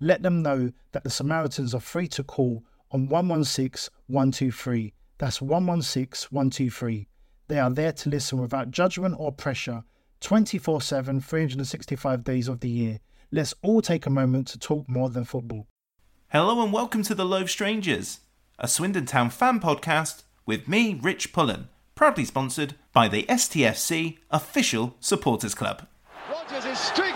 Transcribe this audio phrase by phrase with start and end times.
[0.00, 4.92] let them know that the Samaritans are free to call on 116 123.
[5.18, 7.08] That's 116 123.
[7.48, 9.84] They are there to listen without judgment or pressure
[10.20, 13.00] 24 7, 365 days of the year.
[13.30, 15.66] Let's all take a moment to talk more than football.
[16.28, 18.20] Hello and welcome to The Loathe Strangers,
[18.58, 24.96] a Swindon Town fan podcast with me, Rich Pullen, proudly sponsored by the STFC Official
[25.00, 25.86] Supporters Club.
[26.30, 27.13] Rogers is streaking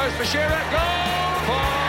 [0.00, 1.79] post for Shearer, goal!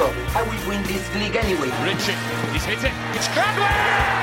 [0.00, 1.70] I will win this league anyway.
[1.84, 2.16] Richie,
[2.52, 2.92] he's hit it.
[3.14, 4.21] It's Cradley!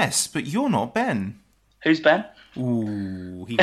[0.00, 1.38] Yes, but you're not Ben.
[1.82, 2.24] Who's Ben?
[2.56, 3.58] Ooh, he,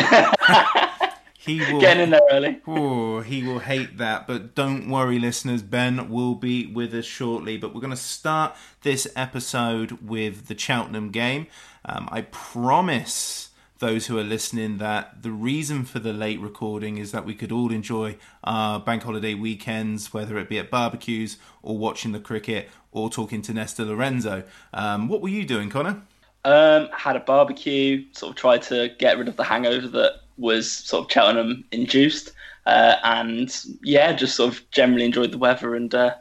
[1.39, 1.81] he will.
[1.81, 2.61] Getting in there early.
[2.67, 5.63] Ooh, he will hate that, but don't worry, listeners.
[5.63, 7.57] Ben will be with us shortly.
[7.57, 11.47] But we're going to start this episode with the Cheltenham game.
[11.83, 13.49] Um, I promise
[13.79, 17.51] those who are listening that the reason for the late recording is that we could
[17.51, 22.69] all enjoy our bank holiday weekends, whether it be at barbecues or watching the cricket
[22.91, 24.43] or talking to Nesta Lorenzo.
[24.71, 26.03] Um, what were you doing, Conor?
[26.47, 30.71] Um, had a barbecue, sort of tried to get rid of the hangover that was
[30.71, 32.31] sort of Cheltenham induced.
[32.65, 33.53] Uh, and
[33.83, 36.15] yeah, just sort of generally enjoyed the weather and uh,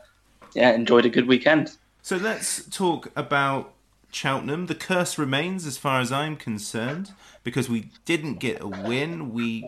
[0.53, 1.77] yeah, enjoyed a good weekend.
[2.03, 3.75] So let's talk about
[4.11, 4.67] Cheltenham.
[4.67, 7.13] The curse remains, as far as I'm concerned,
[7.45, 9.33] because we didn't get a win.
[9.33, 9.65] We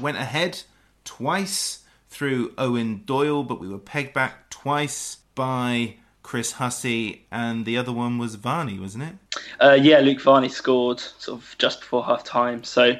[0.00, 0.62] went ahead
[1.04, 5.96] twice through Eoin Doyle, but we were pegged back twice by
[6.28, 9.14] Chris Hussey, and the other one was Varney, wasn't it?
[9.60, 12.62] Uh, yeah, Luke Varney scored sort of just before half time.
[12.64, 12.92] So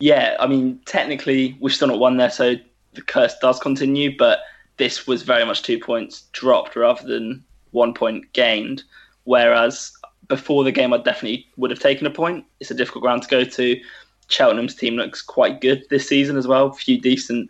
[0.00, 2.56] yeah, I mean, technically we're still not won there, so
[2.94, 4.40] the curse does continue, but
[4.76, 8.82] this was very much two points dropped rather than one point gained.
[9.22, 9.92] Whereas
[10.26, 12.44] before the game, I definitely would have taken a point.
[12.58, 13.80] It's a difficult ground to go to.
[14.26, 16.66] Cheltenham's team looks quite good this season as well.
[16.66, 17.48] A few decent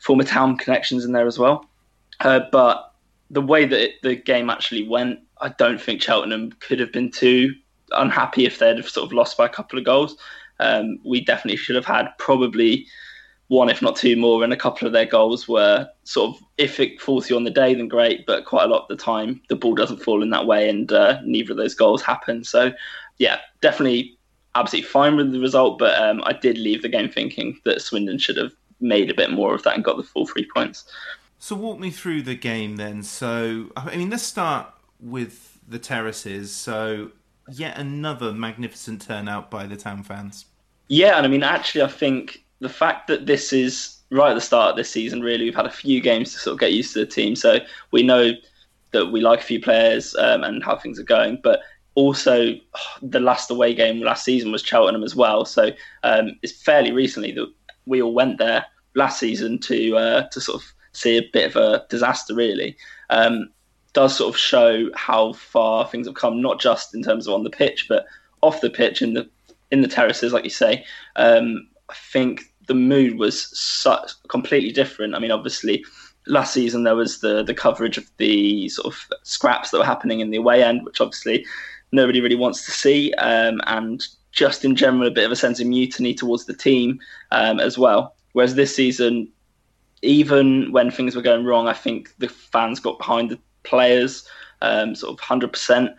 [0.00, 1.64] former town connections in there as well.
[2.18, 2.93] Uh, but
[3.30, 7.10] the way that it, the game actually went, I don't think Cheltenham could have been
[7.10, 7.54] too
[7.92, 10.16] unhappy if they'd have sort of lost by a couple of goals.
[10.60, 12.86] Um, we definitely should have had probably
[13.48, 16.80] one, if not two more, and a couple of their goals were sort of if
[16.80, 18.24] it falls you on the day, then great.
[18.26, 20.90] But quite a lot of the time, the ball doesn't fall in that way, and
[20.92, 22.44] uh, neither of those goals happen.
[22.44, 22.72] So,
[23.18, 24.16] yeah, definitely
[24.54, 25.78] absolutely fine with the result.
[25.78, 29.30] But um, I did leave the game thinking that Swindon should have made a bit
[29.30, 30.84] more of that and got the full three points.
[31.44, 33.02] So walk me through the game then.
[33.02, 34.66] So I mean, let's start
[34.98, 36.50] with the terraces.
[36.50, 37.10] So
[37.50, 40.46] yet another magnificent turnout by the town fans.
[40.88, 44.40] Yeah, and I mean, actually, I think the fact that this is right at the
[44.40, 46.94] start of this season, really, we've had a few games to sort of get used
[46.94, 47.36] to the team.
[47.36, 47.58] So
[47.90, 48.32] we know
[48.92, 51.40] that we like a few players um, and how things are going.
[51.42, 51.60] But
[51.94, 52.54] also
[53.02, 55.44] the last away game last season was Cheltenham as well.
[55.44, 55.72] So
[56.04, 57.52] um, it's fairly recently that
[57.84, 58.64] we all went there
[58.94, 62.34] last season to uh, to sort of see a bit of a disaster.
[62.34, 62.76] Really,
[63.10, 63.50] um,
[63.92, 67.44] does sort of show how far things have come, not just in terms of on
[67.44, 68.06] the pitch, but
[68.42, 69.28] off the pitch in the
[69.70, 70.84] in the terraces, like you say.
[71.16, 75.14] Um, I think the mood was such, completely different.
[75.14, 75.84] I mean, obviously,
[76.26, 80.20] last season there was the the coverage of the sort of scraps that were happening
[80.20, 81.44] in the away end, which obviously
[81.92, 85.60] nobody really wants to see, um, and just in general a bit of a sense
[85.60, 86.98] of mutiny towards the team
[87.30, 88.14] um, as well.
[88.32, 89.28] Whereas this season,
[90.04, 94.28] even when things were going wrong, I think the fans got behind the players,
[94.62, 95.92] um, sort of hundred percent.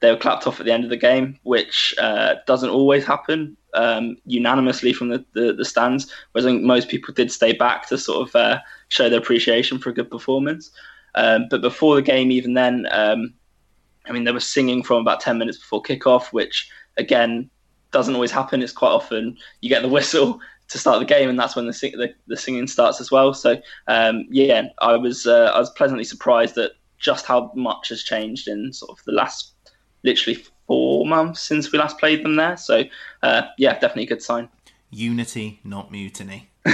[0.00, 3.56] They were clapped off at the end of the game, which uh, doesn't always happen
[3.74, 6.12] um, unanimously from the, the, the, stands.
[6.32, 9.78] Whereas I think most people did stay back to sort of uh, show their appreciation
[9.78, 10.70] for a good performance.
[11.16, 13.34] Um, but before the game, even then, um,
[14.06, 17.50] I mean, they were singing from about 10 minutes before kickoff, which again
[17.90, 18.62] doesn't always happen.
[18.62, 21.72] It's quite often you get the whistle to start the game, and that's when the
[21.72, 23.32] sing- the, the, singing starts as well.
[23.34, 28.02] So um, yeah, I was uh, I was pleasantly surprised at just how much has
[28.02, 29.52] changed in sort of the last
[30.04, 32.56] literally four months since we last played them there.
[32.56, 32.84] So
[33.22, 34.48] uh, yeah, definitely a good sign.
[34.90, 36.48] Unity, not mutiny.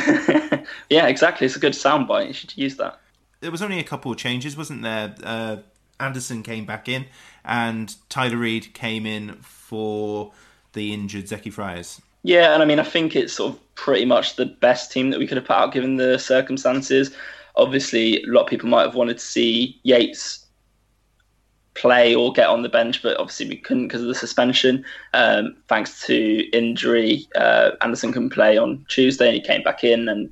[0.91, 1.47] yeah, exactly.
[1.47, 2.29] It's a good soundbite.
[2.29, 3.01] You should use that.
[3.41, 5.15] There was only a couple of changes, wasn't there?
[5.23, 5.57] Uh,
[6.01, 7.07] Anderson came back in,
[7.45, 10.33] and Tyler Reid came in for
[10.73, 12.01] the injured Zeki Fryers.
[12.25, 15.21] Yeah, and I mean, I think it's sort of pretty much the best team that
[15.21, 17.15] we could have put out given the circumstances.
[17.55, 20.47] Obviously, a lot of people might have wanted to see Yates
[21.75, 24.83] play or get on the bench, but obviously we couldn't because of the suspension.
[25.13, 30.09] Um, thanks to injury, uh, Anderson can play on Tuesday, and he came back in
[30.09, 30.31] and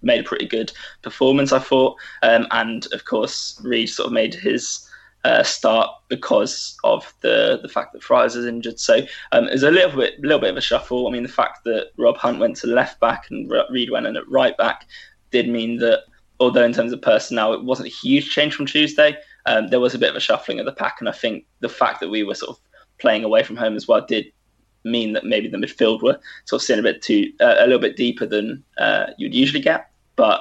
[0.00, 0.72] made a pretty good
[1.02, 1.96] performance, I thought.
[2.22, 4.88] Um, and of course, Reid sort of made his
[5.24, 8.80] uh, start because of the the fact that Fryers is injured.
[8.80, 9.00] So
[9.32, 11.06] um, it's a little bit little bit of a shuffle.
[11.06, 14.16] I mean, the fact that Rob Hunt went to left back and Reid went in
[14.16, 14.86] at right back
[15.30, 16.00] did mean that,
[16.40, 19.16] although in terms of personnel, it wasn't a huge change from Tuesday.
[19.46, 21.68] Um, there was a bit of a shuffling of the pack, and I think the
[21.68, 22.62] fact that we were sort of
[22.98, 24.26] playing away from home as well did
[24.84, 27.78] mean that maybe the midfield were sort of sitting a bit too uh, a little
[27.78, 29.90] bit deeper than uh, you'd usually get.
[30.16, 30.40] But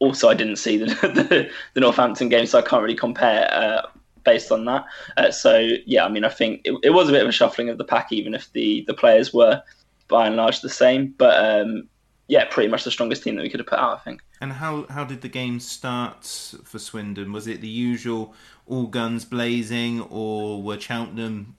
[0.00, 3.82] also I didn't see the, the, the Northampton game, so I can't really compare uh,
[4.24, 4.84] based on that.
[5.16, 7.68] Uh, so yeah, I mean, I think it, it, was a bit of a shuffling
[7.68, 9.62] of the pack, even if the the players were
[10.08, 11.14] by and large the same.
[11.16, 11.88] But um,
[12.26, 14.22] yeah, pretty much the strongest team that we could have put out, I think.
[14.40, 16.24] And how how did the game start
[16.64, 17.32] for Swindon?
[17.32, 18.34] Was it the usual
[18.66, 21.56] all guns blazing, or were Cheltenham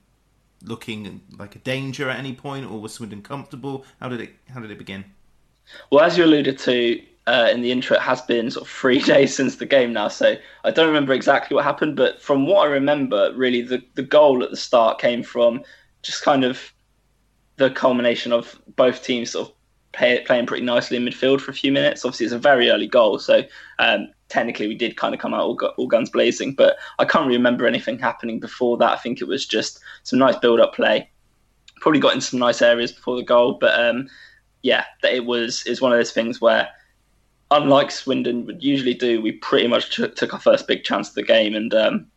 [0.64, 3.86] looking like a danger at any point, or was Swindon comfortable?
[4.00, 5.06] How did it how did it begin?
[5.92, 9.00] Well, as you alluded to, uh, in the intro, it has been sort of three
[9.14, 11.96] days since the game now, so I don't remember exactly what happened.
[11.96, 15.64] But from what I remember, really the the goal at the start came from
[16.02, 16.74] just kind of
[17.58, 19.54] the culmination of both teams sort of
[19.92, 22.04] play, playing pretty nicely in midfield for a few minutes.
[22.04, 23.44] Obviously, it's a very early goal, so
[23.80, 26.54] um, technically we did kind of come out all, all, guns blazing.
[26.54, 28.92] But I can't remember anything happening before that.
[28.92, 31.10] I think it was just some nice build-up play.
[31.82, 34.08] Probably got in some nice areas before the goal, but um,
[34.64, 36.70] yeah, it was is one of those things where
[37.52, 41.16] unlike Swindon would usually do, we pretty much took, took our first big chance of
[41.16, 42.08] the game and um,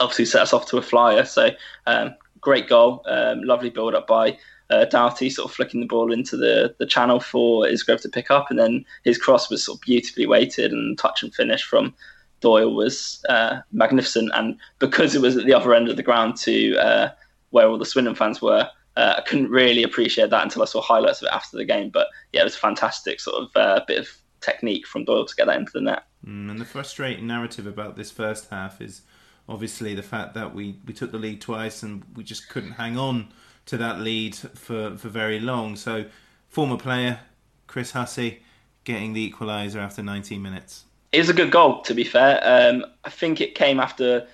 [0.00, 1.24] obviously set us off to a flyer.
[1.24, 1.50] So
[1.86, 4.36] um, great goal, um, lovely build up by
[4.70, 8.30] uh, Doughty, sort of flicking the ball into the, the channel for Isgrove to pick
[8.30, 11.94] up, and then his cross was sort of beautifully weighted and touch and finish from
[12.40, 14.30] Doyle was uh, magnificent.
[14.34, 17.10] And because it was at the other end of the ground to uh,
[17.50, 18.68] where all the Swindon fans were.
[18.94, 21.88] Uh, I couldn't really appreciate that until I saw highlights of it after the game,
[21.88, 24.08] but yeah, it was a fantastic sort of uh, bit of
[24.42, 26.04] technique from Doyle to get that into the net.
[26.26, 29.02] Mm, and the frustrating narrative about this first half is
[29.48, 32.96] obviously the fact that we, we took the lead twice and we just couldn't hang
[32.96, 33.28] on
[33.66, 35.76] to that lead for, for very long.
[35.76, 36.04] So,
[36.48, 37.20] former player
[37.66, 38.42] Chris Hussey
[38.84, 40.84] getting the equaliser after 19 minutes.
[41.12, 42.40] It was a good goal, to be fair.
[42.42, 44.26] Um, I think it came after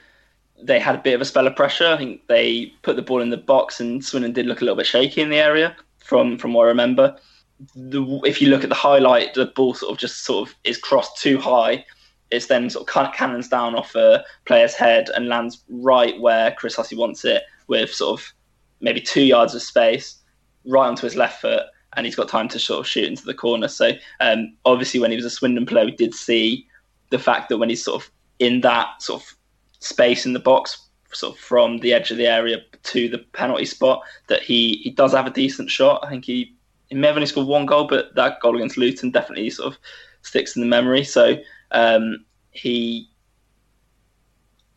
[0.61, 1.87] they had a bit of a spell of pressure.
[1.87, 4.77] I think they put the ball in the box, and Swindon did look a little
[4.77, 7.17] bit shaky in the area, from from what I remember
[7.75, 10.79] the, if you look at the highlight, the ball sort of just sort of is
[10.79, 11.85] crossed too high.
[12.31, 16.77] It's then sort of cannons down off a player's head and lands right where Chris
[16.77, 18.33] Hussey wants it, with sort of
[18.81, 20.19] maybe two yards of space,
[20.65, 21.62] right onto his left foot,
[21.97, 23.69] and he's got time to sort of shoot into the corner.
[23.69, 26.67] So um, obviously, when he was a Swindon player, we did see
[27.11, 29.35] the fact that when he's sort of in that sort of
[29.81, 33.65] space in the box, sort of from the edge of the area to the penalty
[33.65, 36.05] spot, that he he does have a decent shot.
[36.05, 36.58] I think he he
[36.90, 39.78] may have only scored one goal, but that goal against Luton definitely sort of
[40.23, 41.04] sticks in the memory.
[41.04, 41.37] So
[41.71, 43.09] um, he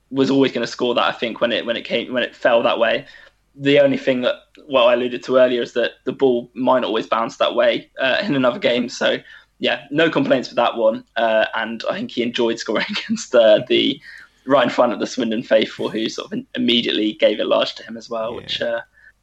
[0.09, 1.03] was always going to score that.
[1.03, 3.05] I think when it when it came when it fell that way.
[3.53, 4.35] The only thing that
[4.69, 7.89] well I alluded to earlier is that the ball might not always bounce that way
[7.99, 8.87] uh, in another game.
[8.87, 9.17] So
[9.59, 11.03] yeah, no complaints with that one.
[11.15, 14.01] Uh, and I think he enjoyed scoring against uh, the
[14.45, 17.83] right in front of the Swindon faithful, who sort of immediately gave it large to
[17.83, 18.37] him as well, yeah.
[18.37, 18.81] which uh,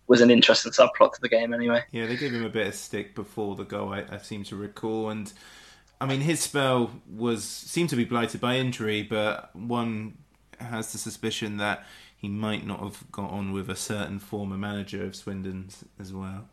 [0.09, 1.85] was an interesting subplot to the game anyway.
[1.93, 4.57] Yeah, they gave him a bit of stick before the goal, I, I seem to
[4.57, 5.33] recall, and
[6.01, 10.17] I mean his spell was seemed to be blighted by injury, but one
[10.59, 11.85] has the suspicion that
[12.17, 16.49] he might not have got on with a certain former manager of Swindon's as well.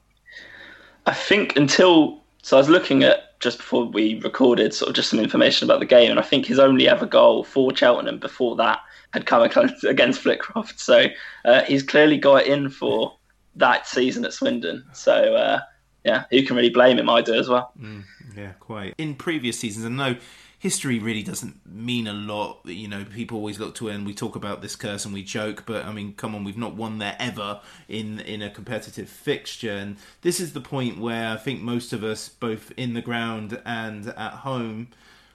[1.07, 5.09] I think until so I was looking at just before we recorded sort of just
[5.09, 8.55] some information about the game, and I think his only ever goal for Cheltenham before
[8.57, 8.79] that
[9.11, 9.41] had come
[9.87, 10.79] against Flitcroft.
[10.79, 11.05] So
[11.45, 13.15] uh, he's clearly got in for
[13.55, 14.85] that season at Swindon.
[14.93, 15.59] So uh,
[16.03, 17.09] yeah, who can really blame him?
[17.09, 17.71] I do as well.
[17.79, 18.03] Mm,
[18.35, 18.93] yeah, quite.
[18.97, 20.17] In previous seasons, I know
[20.59, 22.59] history really doesn't mean a lot.
[22.65, 25.23] You know, people always look to it, and we talk about this curse and we
[25.23, 29.09] joke, but I mean, come on, we've not won there ever in in a competitive
[29.09, 33.01] fixture, and this is the point where I think most of us, both in the
[33.01, 34.87] ground and at home,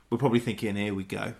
[0.08, 1.34] we're probably thinking, "Here we go.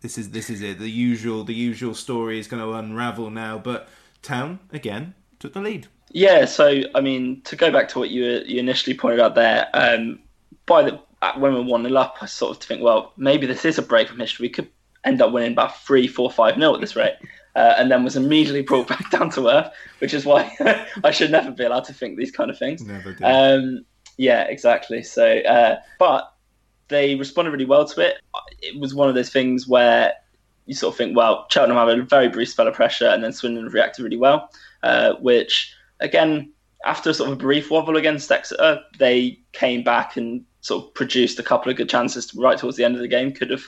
[0.00, 0.78] This is this is it.
[0.78, 3.88] The usual the usual story is going to unravel now." But
[4.22, 5.88] Town again took the lead.
[6.16, 9.68] Yeah, so I mean, to go back to what you you initially pointed out there,
[9.74, 10.18] um,
[10.64, 10.98] by the
[11.36, 14.08] when we're one 0 up, I sort of think, well, maybe this is a break
[14.08, 14.46] from history.
[14.46, 14.70] We could
[15.04, 17.16] end up winning about three, four, five nil at this rate,
[17.54, 20.56] uh, and then was immediately brought back down to earth, which is why
[21.04, 22.80] I should never be allowed to think these kind of things.
[22.82, 23.22] Never do.
[23.22, 23.84] Um,
[24.16, 25.02] yeah, exactly.
[25.02, 26.32] So, uh, but
[26.88, 28.22] they responded really well to it.
[28.62, 30.14] It was one of those things where
[30.64, 33.34] you sort of think, well, Cheltenham have a very brief spell of pressure, and then
[33.34, 34.48] Swindon reacted really well,
[34.82, 36.52] uh, which again.
[36.84, 41.38] After sort of a brief wobble against Exeter, they came back and sort of produced
[41.38, 43.32] a couple of good chances right towards the end of the game.
[43.32, 43.64] Could have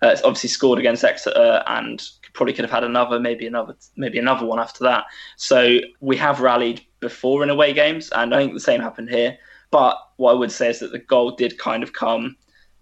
[0.00, 4.46] uh, obviously scored against Exeter and probably could have had another, maybe another, maybe another
[4.46, 5.04] one after that.
[5.36, 9.36] So we have rallied before in away games, and I think the same happened here.
[9.70, 12.36] But what I would say is that the goal did kind of come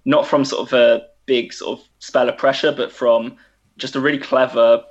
[0.04, 3.36] not from sort of a big sort of spell of pressure, but from
[3.76, 4.84] just a really clever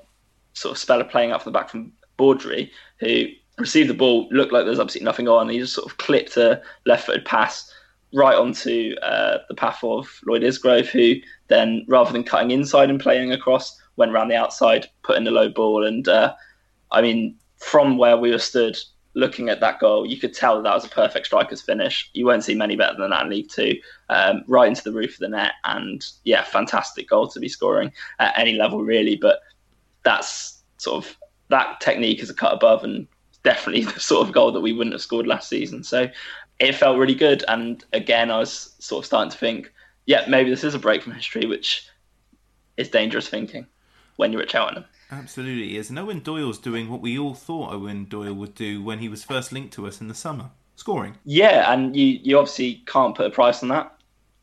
[0.53, 4.27] sort of spell of playing up from the back from Baudry, who received the ball,
[4.31, 5.49] looked like there was absolutely nothing on.
[5.49, 7.71] He just sort of clipped a left footed pass
[8.13, 11.15] right onto uh, the path of Lloyd Isgrove, who
[11.47, 15.31] then, rather than cutting inside and playing across, went around the outside, put in the
[15.31, 15.85] low ball.
[15.85, 16.33] And uh,
[16.91, 18.77] I mean, from where we were stood
[19.15, 22.09] looking at that goal, you could tell that, was a perfect striker's finish.
[22.13, 23.75] You won't see many better than that in League Two,
[24.09, 25.53] um, right into the roof of the net.
[25.63, 29.15] And yeah, fantastic goal to be scoring at any level, really.
[29.15, 29.41] But
[30.03, 31.17] that's sort of
[31.49, 33.07] that technique is a cut above and
[33.43, 35.83] definitely the sort of goal that we wouldn't have scored last season.
[35.83, 36.09] So
[36.59, 37.43] it felt really good.
[37.47, 39.71] And again, I was sort of starting to think,
[40.05, 41.87] yeah, maybe this is a break from history, which
[42.77, 43.67] is dangerous thinking
[44.15, 44.85] when you're at Cheltenham.
[45.11, 45.89] Absolutely is.
[45.89, 49.23] And Eoin Doyle's doing what we all thought Eoin Doyle would do when he was
[49.23, 51.15] first linked to us in the summer scoring.
[51.23, 53.95] Yeah, and you, you obviously can't put a price on that.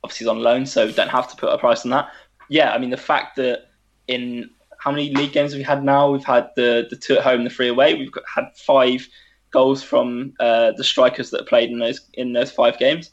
[0.04, 2.11] Obviously, he's on loan, so don't have to put a price on that.
[2.49, 3.71] Yeah, I mean, the fact that
[4.09, 6.10] in how many league games we had now?
[6.10, 7.94] We've had the, the two at home, the three away.
[7.94, 9.06] We've got, had five
[9.50, 13.10] goals from uh, the strikers that played in those in those five games.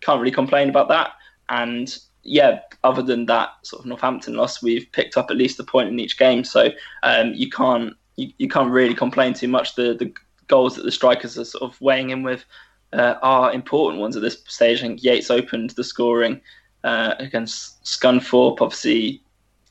[0.00, 1.12] Can't really complain about that.
[1.48, 5.64] And yeah, other than that sort of Northampton loss, we've picked up at least a
[5.64, 6.44] point in each game.
[6.44, 6.70] So
[7.02, 9.76] um, you can't you, you can't really complain too much.
[9.76, 10.12] The the
[10.46, 12.44] goals that the strikers are sort of weighing in with
[12.92, 14.78] uh, are important ones at this stage.
[14.78, 16.42] I think Yates opened the scoring
[16.84, 18.60] uh, against Scunthorpe.
[18.60, 19.22] Obviously,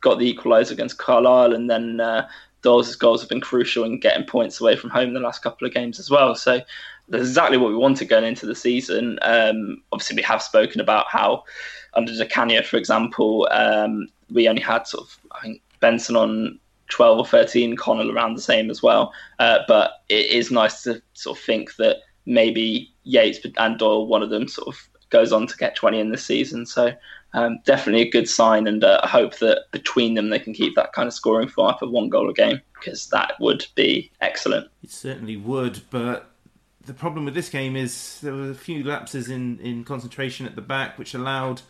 [0.02, 2.28] got the equaliser against Carlisle, and then uh,
[2.62, 5.74] Doyle's goals have been crucial in getting points away from home the last couple of
[5.74, 6.36] games as well.
[6.36, 6.62] So
[7.10, 9.20] that's exactly what we wanted going into the season.
[9.22, 11.44] Um, obviously, we have spoken about how
[11.94, 16.60] under Di Canio, for example, um, we only had sort of I think Benson on
[16.90, 19.14] 12 or 13, Connell around the same as well.
[19.40, 24.24] Uh, but it is nice to sort of think that maybe Yates and Doyle, one
[24.24, 26.66] of them, sort of goes on to get 20 in this season.
[26.66, 26.92] So
[27.34, 30.76] um, definitely a good sign, and uh, I hope that between them they can keep
[30.76, 34.12] that kind of scoring form up of one goal a game because that would be
[34.22, 34.70] excellent.
[34.84, 36.32] It certainly would, but
[36.86, 40.56] the problem with this game is there were a few lapses in, in concentration at
[40.56, 41.62] the back, which allowed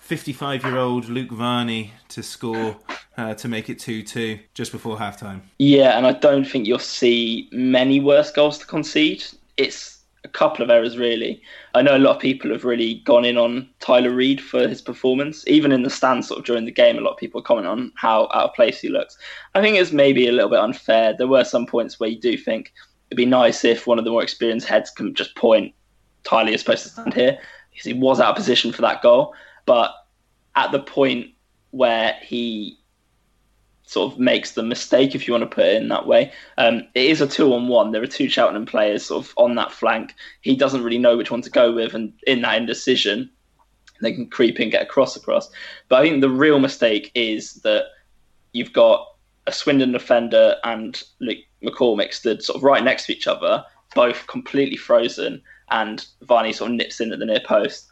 [0.00, 2.76] 55 year old Luke Varney to score
[3.16, 5.42] uh, to make it 2 2 just before half time.
[5.58, 9.24] Yeah, and I don't think you'll see many worse goals to concede.
[9.56, 9.95] It's
[10.36, 11.42] couple of errors really.
[11.74, 14.82] I know a lot of people have really gone in on Tyler Reid for his
[14.82, 15.42] performance.
[15.46, 17.90] Even in the stands sort of during the game, a lot of people comment on
[17.96, 19.16] how out of place he looks.
[19.54, 21.14] I think it's maybe a little bit unfair.
[21.16, 22.74] There were some points where you do think
[23.10, 25.74] it'd be nice if one of the more experienced heads can just point
[26.24, 27.38] Tyler is supposed to stand here
[27.70, 29.32] because he was out of position for that goal.
[29.64, 29.92] But
[30.54, 31.28] at the point
[31.70, 32.78] where he
[33.86, 36.32] sort of makes the mistake, if you want to put it in that way.
[36.58, 37.92] Um, it is a two on one.
[37.92, 40.14] There are two Cheltenham players sort of on that flank.
[40.40, 43.30] He doesn't really know which one to go with, and in that indecision,
[44.00, 45.48] they can creep in, get a cross across.
[45.88, 47.86] But I think the real mistake is that
[48.52, 49.06] you've got
[49.46, 53.64] a Swindon defender and Luke McCormick stood sort of right next to each other,
[53.94, 55.40] both completely frozen,
[55.70, 57.86] and Varney sort of nips in at the near post.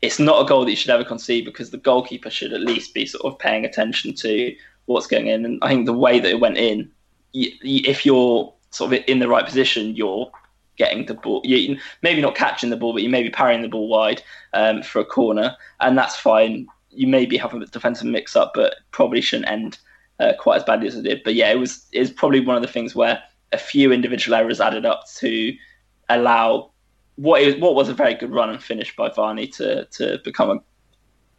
[0.00, 2.94] It's not a goal that you should ever concede because the goalkeeper should at least
[2.94, 4.54] be sort of paying attention to
[4.86, 5.44] what's going in.
[5.44, 6.90] And I think the way that it went in,
[7.32, 10.30] if you're sort of in the right position, you're
[10.76, 11.40] getting the ball.
[11.44, 14.22] You, maybe not catching the ball, but you may be parrying the ball wide
[14.52, 16.66] um, for a corner, and that's fine.
[16.90, 19.78] You may be having a defensive mix up, but probably shouldn't end
[20.20, 21.22] uh, quite as badly as it did.
[21.24, 23.22] But yeah, it was was probably one of the things where
[23.52, 25.56] a few individual errors added up to
[26.08, 26.70] allow
[27.16, 30.50] what is, what was a very good run and finish by Varney to to become
[30.50, 30.58] a,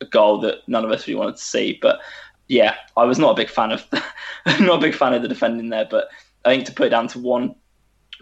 [0.02, 1.78] a goal that none of us really wanted to see.
[1.82, 2.00] But
[2.48, 3.86] yeah, I was not a big fan of
[4.60, 5.88] not a big fan of the defending there.
[5.90, 6.10] But
[6.44, 7.56] I think to put it down to one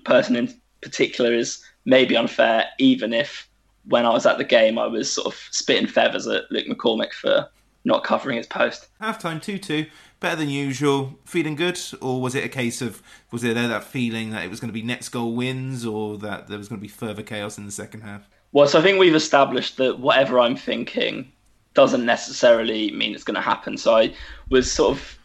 [0.06, 3.48] person in particular is maybe unfair, even if
[3.86, 7.13] when I was at the game I was sort of spitting feathers at Luke McCormick
[7.13, 7.50] for
[7.86, 8.88] not covering his post.
[9.00, 9.86] Half time 2 2,
[10.20, 11.20] better than usual.
[11.25, 11.80] Feeling good?
[12.01, 13.01] Or was it a case of,
[13.32, 16.48] was there that feeling that it was going to be next goal wins or that
[16.48, 18.30] there was going to be further chaos in the second half?
[18.53, 21.32] Well, so I think we've established that whatever I'm thinking
[21.74, 23.77] doesn't necessarily mean it's going to happen.
[23.77, 24.13] So I
[24.50, 25.18] was sort of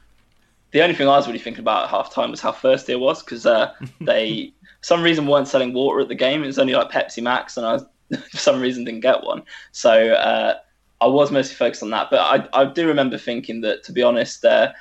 [0.70, 2.96] the only thing I was really thinking about at half time was how thirsty I
[2.96, 6.42] was because uh, they, for some reason, weren't selling water at the game.
[6.42, 7.84] It was only like Pepsi Max, and I, was,
[8.30, 9.42] for some reason, didn't get one.
[9.72, 10.56] So uh,
[11.00, 12.08] I was mostly focused on that.
[12.10, 14.72] But I, I do remember thinking that, to be honest, uh,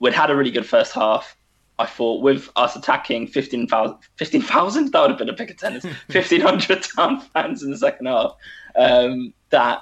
[0.00, 1.36] we'd had a really good first half.
[1.78, 5.84] I thought with us attacking 15,000, 15, that would have been a pick of tennis,
[6.12, 8.36] 1,500 town fans in the second half,
[8.76, 9.80] um, that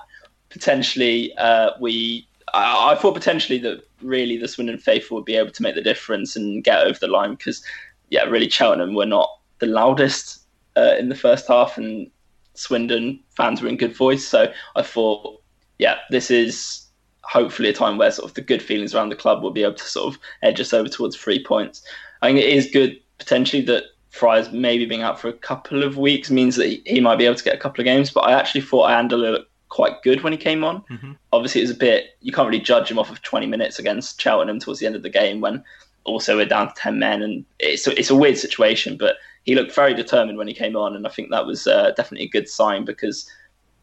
[0.52, 5.62] potentially uh, we I, thought potentially that really the Swindon faithful would be able to
[5.62, 7.64] make the difference and get over the line because
[8.10, 10.40] yeah, really Cheltenham were not the loudest
[10.76, 12.10] uh, in the first half and
[12.54, 14.26] Swindon fans were in good voice.
[14.26, 15.42] So I thought,
[15.78, 16.86] yeah, this is
[17.22, 19.74] hopefully a time where sort of the good feelings around the club will be able
[19.74, 21.82] to sort of edge us over towards three points.
[22.20, 25.96] I think it is good potentially that Fry's maybe being out for a couple of
[25.96, 28.10] weeks means that he, he might be able to get a couple of games.
[28.10, 30.82] But I actually thought Iandolo quite good when he came on.
[30.90, 31.12] Mm-hmm.
[31.32, 34.20] Obviously, it was a bit you can't really judge him off of 20 minutes against
[34.20, 35.64] Cheltenham towards the end of the game when
[36.04, 38.98] also we're down to 10 men, and it's a, it's a weird situation.
[38.98, 41.92] But he looked very determined when he came on, and I think that was uh,
[41.96, 43.28] definitely a good sign because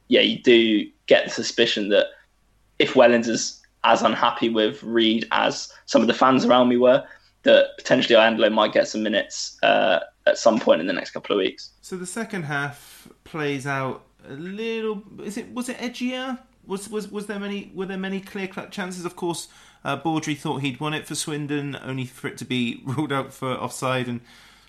[0.10, 2.08] yeah, you do get the suspicion that
[2.78, 7.04] if Wellens is as unhappy with Reid as some of the fans around me were,
[7.44, 11.36] that potentially Iandolo might get some minutes uh, at some point in the next couple
[11.36, 11.72] of weeks.
[11.82, 15.04] So the second half plays out a little.
[15.24, 16.40] Is it was it edgier?
[16.66, 19.06] Was was was there many were there many clear cut chances?
[19.06, 19.48] Of course,
[19.84, 23.34] uh, Baudry thought he'd won it for Swindon, only for it to be ruled out
[23.34, 24.08] for offside.
[24.08, 24.22] And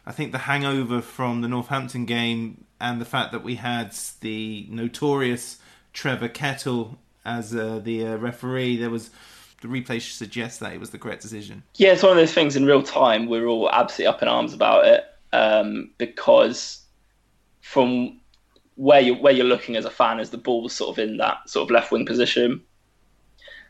[0.07, 4.67] I think the hangover from the Northampton game and the fact that we had the
[4.71, 5.59] notorious
[5.93, 9.11] Trevor Kettle as uh, the uh, referee, there was
[9.61, 11.63] the replay suggests that it was the correct decision.
[11.77, 13.29] Yeah, it's one of those things in real time.
[13.29, 16.83] We're all absolutely up in arms about it um, because
[17.61, 18.20] from
[18.81, 21.19] where you where you're looking as a fan as the ball was sort of in
[21.19, 22.63] that sort of left wing position,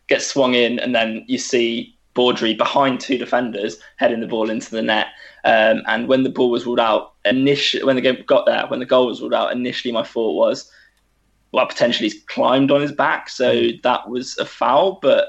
[0.06, 4.70] gets swung in, and then you see Baudry behind two defenders heading the ball into
[4.70, 5.08] the net.
[5.44, 8.78] Um, and when the ball was ruled out, initially when the game got there, when
[8.78, 10.70] the goal was ruled out, initially my thought was,
[11.50, 13.82] well, potentially he's climbed on his back, so mm.
[13.82, 15.00] that was a foul.
[15.02, 15.26] But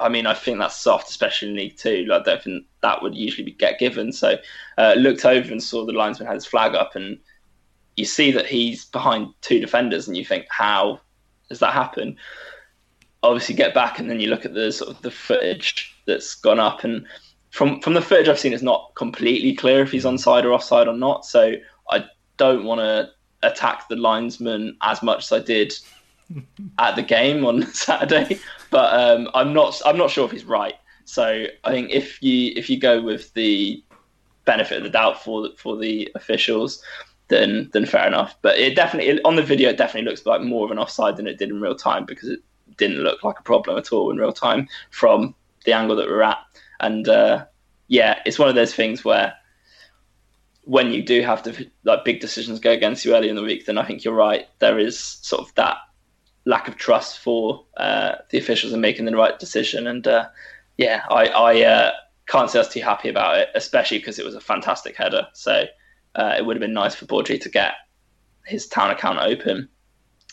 [0.00, 2.08] I mean, I think that's soft, especially in League Two.
[2.12, 4.12] I don't think that would usually get given.
[4.12, 4.38] So
[4.78, 7.18] uh, looked over and saw the linesman had his flag up, and
[7.96, 11.00] you see that he's behind two defenders, and you think, how
[11.48, 12.16] does that happen?
[13.22, 16.60] Obviously, get back, and then you look at the sort of the footage that's gone
[16.60, 17.06] up, and
[17.50, 20.88] from from the footage I've seen, it's not completely clear if he's onside or offside
[20.88, 21.24] or not.
[21.24, 21.54] So
[21.90, 22.04] I
[22.36, 23.10] don't want to
[23.42, 25.72] attack the linesman as much as I did
[26.78, 28.38] at the game on Saturday,
[28.70, 30.74] but um, I'm not I'm not sure if he's right.
[31.04, 33.82] So I think if you if you go with the
[34.44, 36.82] benefit of the doubt for for the officials,
[37.28, 38.36] then then fair enough.
[38.42, 41.26] But it definitely on the video it definitely looks like more of an offside than
[41.26, 42.40] it did in real time because it
[42.76, 45.34] didn't look like a problem at all in real time from
[45.64, 46.38] the angle that we're at.
[46.80, 47.46] And uh,
[47.88, 49.34] yeah, it's one of those things where
[50.64, 53.66] when you do have to like big decisions go against you early in the week,
[53.66, 54.48] then I think you're right.
[54.58, 55.76] There is sort of that
[56.46, 59.86] lack of trust for uh, the officials in making the right decision.
[59.86, 60.28] And uh,
[60.76, 61.92] yeah, I, I uh,
[62.26, 65.26] can't say I was too happy about it, especially because it was a fantastic header.
[65.32, 65.64] So
[66.14, 67.74] uh, it would have been nice for Baudry to get
[68.46, 69.68] his town account open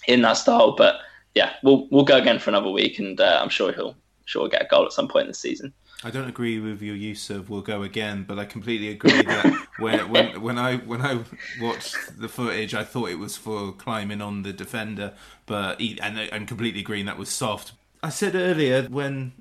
[0.08, 0.76] in that style.
[0.76, 0.96] But
[1.36, 4.52] yeah, we'll we'll go again for another week, and uh, I'm sure he'll sure he'll
[4.52, 5.74] get a goal at some point this season.
[6.04, 9.68] I don't agree with your use of "we'll go again," but I completely agree that
[9.80, 11.24] when when when I when I
[11.60, 15.14] watched the footage, I thought it was for climbing on the defender,
[15.46, 17.74] but he, and I'm completely agreeing that was soft.
[18.04, 19.34] I said earlier when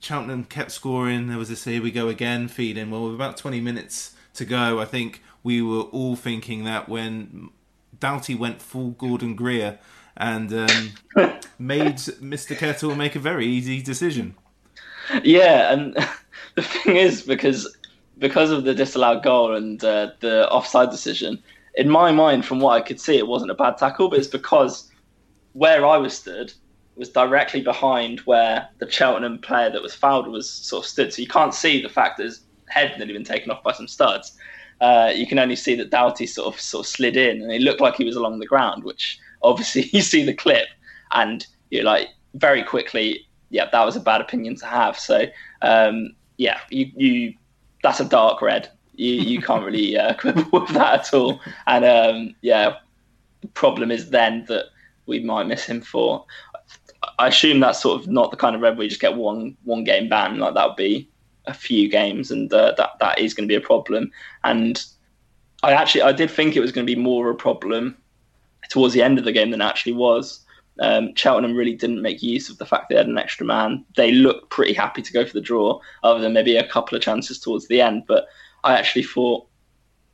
[0.00, 2.90] Cheltenham kept scoring, there was this "here we go again" feeling.
[2.90, 7.50] Well, with about 20 minutes to go, I think we were all thinking that when
[7.98, 9.78] Doughty went full Gordon Greer
[10.16, 10.92] and um,
[11.58, 12.56] made Mr.
[12.56, 14.34] Kettle make a very easy decision.
[15.22, 15.94] Yeah, and
[16.54, 17.76] the thing is because
[18.18, 21.42] because of the disallowed goal and uh, the offside decision,
[21.74, 24.28] in my mind, from what I could see, it wasn't a bad tackle, but it's
[24.28, 24.90] because
[25.52, 26.52] where I was stood
[26.96, 31.12] was directly behind where the Cheltenham player that was fouled was sort of stood.
[31.12, 32.38] So you can't see the fact that
[32.74, 34.36] head had been taken off by some studs.
[34.80, 37.60] Uh, you can only see that Doughty sort of sort of slid in, and it
[37.62, 38.84] looked like he was along the ground.
[38.84, 40.68] Which obviously you see the clip,
[41.12, 44.98] and you're like very quickly yeah, that was a bad opinion to have.
[44.98, 45.26] So
[45.62, 47.34] um, yeah, you, you
[47.84, 48.68] that's a dark red.
[48.94, 51.40] You you can't really uh, quibble with that at all.
[51.66, 52.78] And um, yeah,
[53.42, 54.66] the problem is then that
[55.06, 56.26] we might miss him for.
[57.18, 59.56] I assume that's sort of not the kind of red where you just get one
[59.62, 60.38] one game ban.
[60.38, 61.08] Like that would be
[61.46, 64.10] a few games, and uh, that that is going to be a problem.
[64.44, 64.82] And
[65.62, 67.96] I actually I did think it was going to be more of a problem
[68.70, 70.40] towards the end of the game than it actually was.
[70.80, 73.84] Um, Cheltenham really didn't make use of the fact they had an extra man.
[73.96, 77.02] They looked pretty happy to go for the draw, other than maybe a couple of
[77.02, 78.04] chances towards the end.
[78.08, 78.26] But
[78.64, 79.46] I actually thought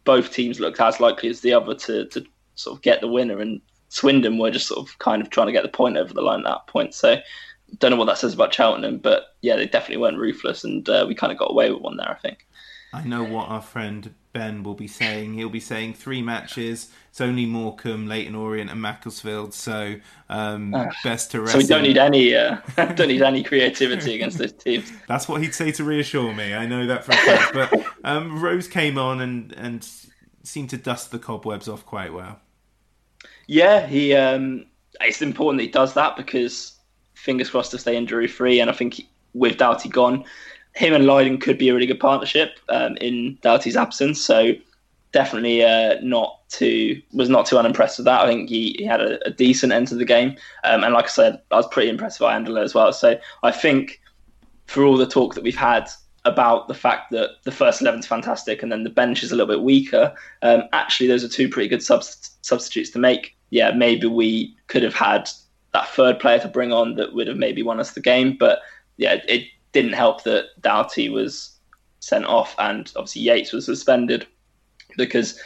[0.05, 2.25] both teams looked as likely as the other to, to
[2.57, 5.53] sort of get the winner, and Swindon were just sort of kind of trying to
[5.53, 6.95] get the point over the line at that point.
[6.95, 7.17] So
[7.79, 11.05] don't know what that says about Cheltenham, but yeah, they definitely weren't ruthless, and uh,
[11.07, 12.47] we kind of got away with one there, I think.
[12.93, 15.35] I know what our friend Ben will be saying.
[15.35, 16.89] He'll be saying three matches.
[17.09, 19.55] It's only Morecambe, Leyton Orient, and Macclesfield.
[19.55, 19.97] So
[20.29, 21.53] um, uh, best to rest.
[21.53, 24.93] So we don't need any uh, don't need any creativity against those teams.
[25.09, 26.55] That's what he'd say to reassure me.
[26.55, 27.55] I know that for a fact.
[27.55, 29.89] But um, Rose came on and and
[30.43, 32.41] seemed to dust the cobwebs off quite well.
[33.47, 34.15] Yeah, he.
[34.15, 34.67] Um,
[35.01, 36.80] it's important that he does that because
[37.23, 38.61] fingers crossed to stay injury free.
[38.61, 39.03] And I think
[39.35, 40.25] with Doughty gone,
[40.75, 44.23] him and Lyden could be a really good partnership um, in Doughty's absence.
[44.25, 44.55] So
[45.13, 48.21] definitely uh, not too was not too unimpressed with that.
[48.21, 51.07] I think he, he had a, a decent end to the game, um, and like
[51.07, 52.93] I said, I was pretty impressed by Iandolo as well.
[52.93, 54.01] So I think
[54.67, 55.89] for all the talk that we've had
[56.25, 59.37] about the fact that the first eleven is fantastic and then the bench is a
[59.37, 63.37] little bit weaker, um, actually those are two pretty good substitutes to make.
[63.51, 65.29] Yeah, maybe we could have had
[65.73, 68.61] that third player to bring on that would have maybe won us the game, but
[68.97, 71.57] yeah, it didn't help that Doughty was
[72.01, 74.27] sent off and obviously Yates was suspended
[74.97, 75.41] because,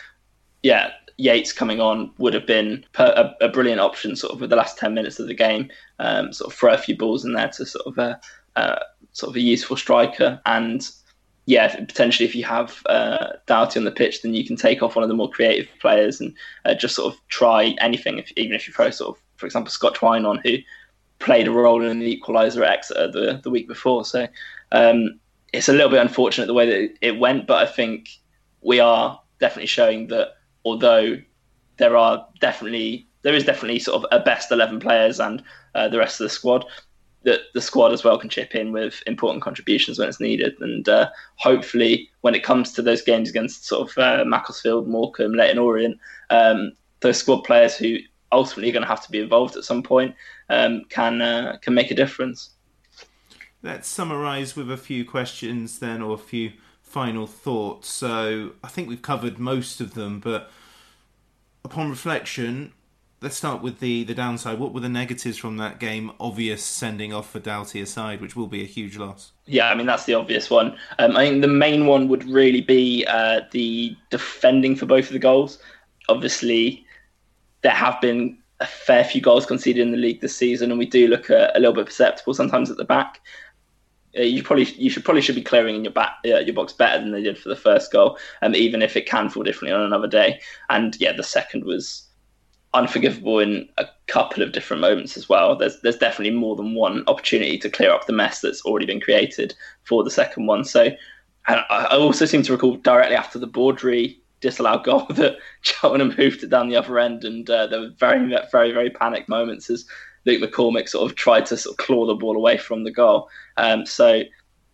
[0.62, 4.56] yeah, Yates coming on would have been a, a, brilliant option sort of with the
[4.56, 7.48] last 10 minutes of the game, um, sort of throw a few balls in there
[7.48, 8.20] to sort of a,
[9.12, 10.40] sort of a useful striker.
[10.46, 10.88] And
[11.46, 14.96] yeah, potentially if you have uh, Doughty on the pitch, then you can take off
[14.96, 16.34] one of the more creative players and
[16.64, 19.70] uh, just sort of try anything, if, even if you throw sort of, for example,
[19.70, 20.56] Scott Twine on, who
[21.18, 24.02] played a role in the equaliser at Exeter the, the week before.
[24.06, 24.26] So
[24.72, 25.20] um,
[25.52, 28.08] it's a little bit unfortunate the way that it went, but I think
[28.62, 31.18] we are definitely showing that although
[31.76, 35.42] there are definitely there is definitely sort of a best eleven players and
[35.74, 36.64] uh, the rest of the squad.
[37.24, 40.88] That the squad as well can chip in with important contributions when it's needed, and
[40.88, 45.58] uh, hopefully when it comes to those games against sort of uh, Macclesfield, Morecambe, Leyton
[45.58, 45.98] Orient,
[46.30, 47.98] um, those squad players who
[48.34, 50.14] ultimately going to have to be involved at some point
[50.50, 52.50] um, can uh, can make a difference.
[53.62, 57.88] Let's summarise with a few questions then, or a few final thoughts.
[57.88, 60.50] So I think we've covered most of them, but
[61.64, 62.72] upon reflection,
[63.20, 64.58] let's start with the the downside.
[64.58, 66.12] What were the negatives from that game?
[66.20, 69.32] Obvious sending off for Doughty aside, which will be a huge loss.
[69.46, 70.76] Yeah, I mean that's the obvious one.
[70.98, 75.14] Um, I think the main one would really be uh, the defending for both of
[75.14, 75.58] the goals.
[76.08, 76.84] Obviously,
[77.64, 80.86] there have been a fair few goals conceded in the league this season, and we
[80.86, 83.20] do look a, a little bit perceptible sometimes at the back.
[84.16, 86.72] Uh, you probably you should probably should be clearing in your back uh, your box
[86.72, 89.74] better than they did for the first goal, um, even if it can fall differently
[89.74, 90.40] on another day.
[90.70, 92.06] And yeah, the second was
[92.74, 95.56] unforgivable in a couple of different moments as well.
[95.56, 99.00] There's there's definitely more than one opportunity to clear up the mess that's already been
[99.00, 100.64] created for the second one.
[100.64, 100.90] So,
[101.48, 106.44] and I also seem to recall directly after the Baudry disallowed goal that Cheltenham moved
[106.44, 109.86] it down the other end, and uh, there were very, very, very panicked moments as
[110.26, 113.28] Luke McCormick sort of tried to sort of claw the ball away from the goal.
[113.56, 114.22] Um, so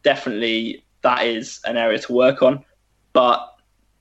[0.03, 2.65] definitely that is an area to work on,
[3.13, 3.47] but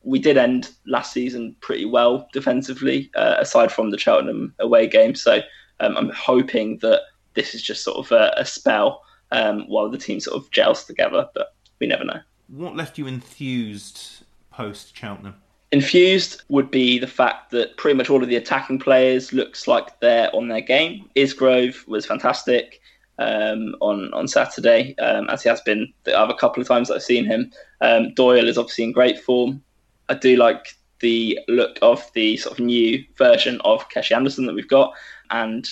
[0.02, 5.14] we did end last season pretty well defensively, uh, aside from the Cheltenham away game.
[5.14, 5.42] So
[5.80, 7.02] um, I'm hoping that
[7.36, 10.86] this is just sort of a, a spell um, while the team sort of gels
[10.86, 11.30] together.
[11.36, 12.22] But we never know.
[12.48, 15.36] What left you enthused post Cheltenham?
[15.72, 20.00] Infused would be the fact that pretty much all of the attacking players looks like
[20.00, 21.08] they're on their game.
[21.16, 22.82] Isgrove was fantastic
[23.20, 27.04] um, on on Saturday, um, as he has been the other couple of times I've
[27.04, 27.52] seen him.
[27.82, 29.62] Um, Doyle is obviously in great form.
[30.08, 34.56] I do like the look of the sort of new version of Keshi Anderson that
[34.56, 34.94] we've got,
[35.30, 35.70] and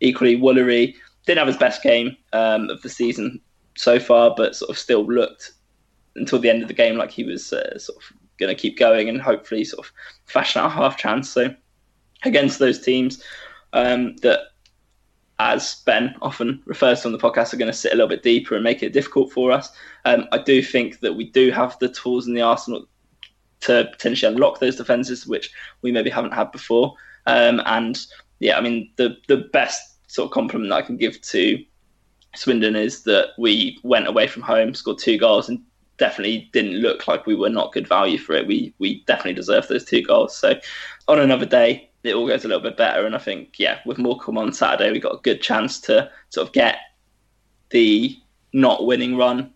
[0.00, 0.94] equally Woolery
[1.26, 3.40] didn't have his best game um, of the season
[3.76, 5.52] so far, but sort of still looked
[6.14, 8.78] until the end of the game like he was uh, sort of going to keep
[8.78, 9.92] going and hopefully sort of
[10.26, 11.30] fashion out a half chance.
[11.30, 11.54] So
[12.24, 13.22] against those teams
[13.72, 14.40] um, that,
[15.38, 18.22] as Ben often refers to on the podcast, are going to sit a little bit
[18.22, 19.70] deeper and make it difficult for us.
[20.06, 22.86] Um, I do think that we do have the tools in the arsenal
[23.60, 25.50] to potentially unlock those defences, which
[25.82, 26.94] we maybe haven't had before.
[27.26, 27.98] Um, and
[28.38, 31.64] yeah, I mean the the best sort of compliment that I can give to
[32.34, 35.60] Swindon is that we went away from home, scored two goals, and
[35.98, 38.46] definitely didn't look like we were not good value for it.
[38.46, 40.36] We we definitely deserved those two goals.
[40.36, 40.54] So
[41.08, 43.06] on another day, it all goes a little bit better.
[43.06, 46.46] And I think yeah, with Morecambe on Saturday, we got a good chance to sort
[46.46, 46.78] of get
[47.70, 48.16] the
[48.52, 49.52] not winning run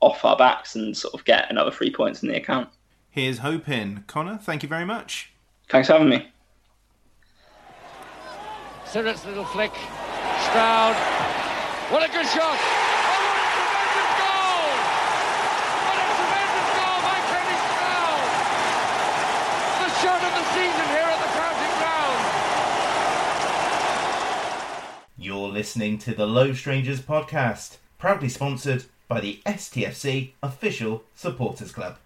[0.00, 2.68] off our backs and sort of get another three points in the account.
[3.10, 4.04] Here's hoping.
[4.06, 5.32] Conor, thank you very much.
[5.68, 6.28] Thanks for having me.
[8.86, 9.72] Sirrett's little flick.
[10.48, 10.96] Stroud.
[11.90, 12.56] What a good shot!
[12.56, 14.68] Oh, what a tremendous goal!
[15.88, 18.28] What a tremendous goal by Kenny Stroud!
[19.80, 22.20] The shot of the season here at the County Ground.
[25.48, 31.96] You're listening to the Low Strangers podcast, proudly sponsored by the STFC Official Supporters Club.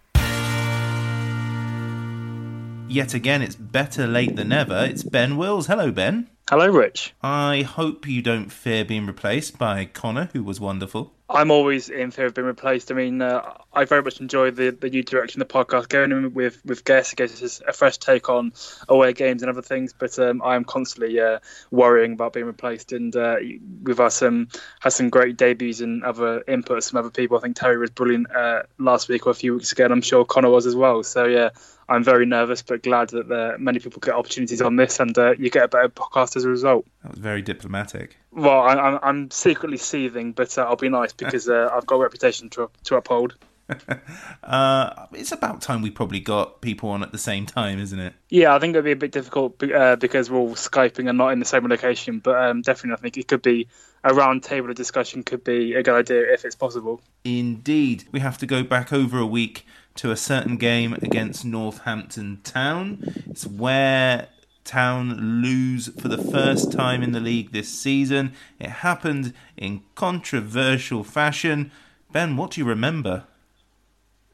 [2.87, 4.85] Yet again, it's better late than never.
[4.85, 5.67] It's Ben Wills.
[5.67, 6.29] Hello, Ben.
[6.49, 7.13] Hello, Rich.
[7.23, 11.13] I hope you don't fear being replaced by Conor, who was wonderful.
[11.29, 12.91] I'm always in fear of being replaced.
[12.91, 16.33] I mean, uh, I very much enjoy the, the new direction the podcast going in
[16.33, 17.13] with with guests.
[17.13, 18.51] It gives us a fresh take on
[18.89, 19.93] away games and other things.
[19.97, 21.39] But um, I am constantly uh,
[21.71, 22.91] worrying about being replaced.
[22.91, 23.37] And uh,
[23.81, 24.49] we've had some
[24.81, 27.37] had some great debuts and other inputs from other people.
[27.37, 30.01] I think Terry was brilliant uh, last week or a few weeks ago, and I'm
[30.01, 31.03] sure Conor was as well.
[31.03, 31.49] So yeah,
[31.93, 35.35] I'm very nervous, but glad that uh, many people get opportunities on this, and uh,
[35.37, 36.87] you get a better podcast as a result.
[37.03, 38.17] That was very diplomatic.
[38.31, 41.97] Well, I, I'm, I'm secretly seething, but uh, I'll be nice because uh, I've got
[41.97, 43.35] a reputation to to uphold.
[44.43, 48.13] uh, it's about time we probably got people on at the same time, isn't it?
[48.29, 51.29] Yeah, I think it'd be a bit difficult uh, because we're all skyping and not
[51.29, 52.19] in the same location.
[52.19, 53.67] But um, definitely, I think it could be
[54.03, 55.21] a round table of discussion.
[55.21, 57.01] Could be a good idea if it's possible.
[57.23, 62.41] Indeed, we have to go back over a week to a certain game against Northampton
[62.43, 62.99] Town.
[63.29, 64.27] It's where
[64.63, 68.33] Town lose for the first time in the league this season.
[68.59, 71.71] It happened in controversial fashion.
[72.11, 73.25] Ben, what do you remember?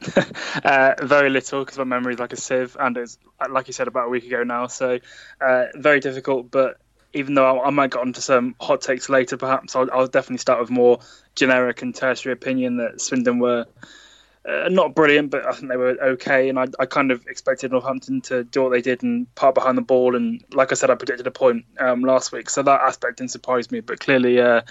[0.63, 3.17] uh, very little because my memory is like a sieve, and it's
[3.49, 4.67] like you said about a week ago now.
[4.67, 4.99] So
[5.41, 6.51] uh, very difficult.
[6.51, 6.77] But
[7.13, 10.37] even though I, I, might get onto some hot takes later, perhaps I'll, I'll, definitely
[10.37, 10.99] start with more
[11.35, 13.65] generic and tertiary opinion that Swindon were.
[14.47, 17.71] Uh, not brilliant, but I think they were okay, and I, I, kind of expected
[17.71, 20.15] Northampton to do what they did and part behind the ball.
[20.15, 23.31] And like I said, I predicted a point um, last week, so that aspect didn't
[23.31, 23.81] surprise me.
[23.81, 24.61] But clearly, uh,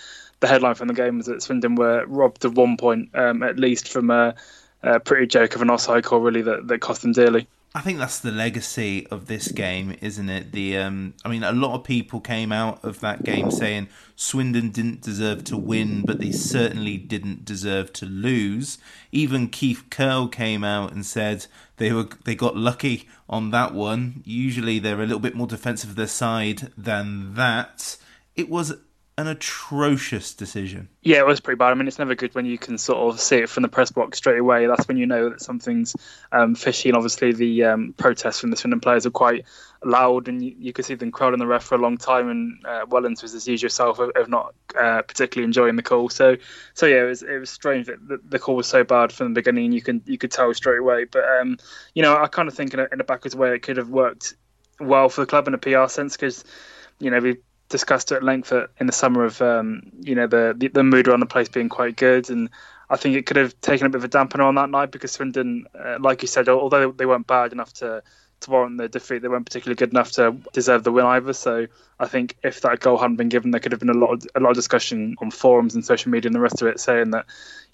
[0.40, 3.58] the headline from the game was that Swindon were robbed of one point, um, at
[3.58, 4.34] least from a,
[4.82, 7.46] a, pretty joke of an offside call, really, that, that cost them dearly.
[7.78, 10.50] I think that's the legacy of this game, isn't it?
[10.50, 13.86] The um, I mean, a lot of people came out of that game saying
[14.16, 18.78] Swindon didn't deserve to win, but they certainly didn't deserve to lose.
[19.12, 24.24] Even Keith Curle came out and said they were they got lucky on that one.
[24.24, 27.96] Usually, they're a little bit more defensive of their side than that.
[28.34, 28.72] It was
[29.18, 30.88] an atrocious decision.
[31.02, 31.72] Yeah, it was pretty bad.
[31.72, 33.90] I mean, it's never good when you can sort of see it from the press
[33.90, 34.66] box straight away.
[34.66, 35.96] That's when you know that something's
[36.30, 36.88] um, fishy.
[36.88, 39.44] And obviously, the um, protests from the Swindon players are quite
[39.84, 42.28] loud, and you, you could see them crowding the ref for a long time.
[42.28, 46.08] And uh, Wellens was, as usual, self of, not uh, particularly enjoying the call.
[46.10, 46.36] So,
[46.74, 49.34] so yeah, it was it was strange that the, the, call was so bad from
[49.34, 49.72] the beginning.
[49.72, 51.06] You can you could tell straight away.
[51.06, 51.58] But um,
[51.92, 53.88] you know, I kind of think in a, in a backwards way, it could have
[53.88, 54.36] worked
[54.78, 56.44] well for the club in a PR sense because
[57.00, 60.68] you know we discussed at length in the summer of um, you know the, the,
[60.68, 62.48] the mood around the place being quite good, and
[62.90, 65.12] I think it could have taken a bit of a dampener on that night because
[65.12, 68.02] Swindon, uh, like you said, although they weren't bad enough to
[68.40, 71.32] to warrant the defeat, they weren't particularly good enough to deserve the win either.
[71.32, 71.66] So
[71.98, 74.26] I think if that goal hadn't been given, there could have been a lot of,
[74.36, 77.10] a lot of discussion on forums and social media and the rest of it saying
[77.10, 77.26] that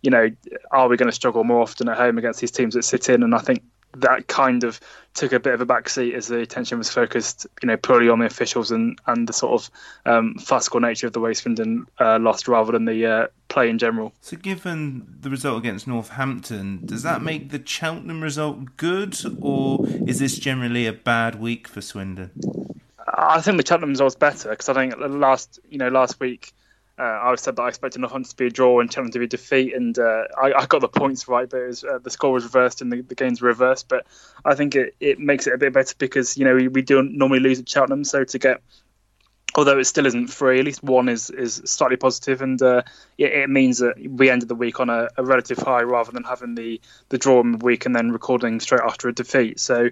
[0.03, 0.31] you know
[0.71, 3.23] are we going to struggle more often at home against these teams that sit in,
[3.23, 3.63] and I think
[3.97, 4.81] that kind of
[5.15, 8.19] took a bit of a backseat as the attention was focused, you know, purely on
[8.19, 9.71] the officials and, and the sort of
[10.07, 13.79] um, farcical nature of the way Swindon uh, lost rather than the uh, play in
[13.79, 14.13] general.
[14.21, 20.19] So, given the result against Northampton, does that make the Cheltenham result good, or is
[20.19, 22.31] this generally a bad week for Swindon?
[23.17, 26.53] I think the Cheltenham result result's better because I think last, you know, last week
[26.99, 29.25] uh, I said that I expected Northampton to be a draw and Cheltenham to be
[29.25, 32.33] a defeat, and uh, I, I, got the points right, but was, uh, the score
[32.33, 33.89] was reversed and the, the game's reversed.
[33.89, 34.07] But
[34.45, 37.03] I think it, it makes it a bit better because you know we, we do
[37.03, 38.63] normally lose at Cheltenham, so to get
[39.57, 42.83] although it still isn't free, at least one is is slightly positive, and uh,
[43.19, 46.25] it, it, means that we ended the week on a, a, relative high rather than
[46.25, 49.61] having the the draw in the week and then recording straight after a defeat.
[49.61, 49.89] So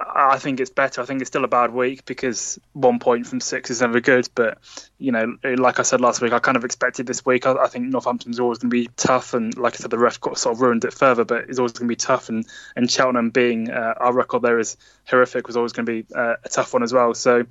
[0.00, 1.00] I think it's better.
[1.00, 4.28] I think it's still a bad week because one point from six is never good.
[4.34, 4.58] But
[4.98, 7.46] you know, like I said last week, I kind of expected this week.
[7.46, 10.20] I, I think Northampton's always going to be tough, and like I said, the ref
[10.20, 11.24] got sort of ruined it further.
[11.24, 14.58] But it's always going to be tough, and and Cheltenham being uh, our record there
[14.58, 14.76] is
[15.08, 17.14] horrific was always going to be uh, a tough one as well.
[17.14, 17.44] So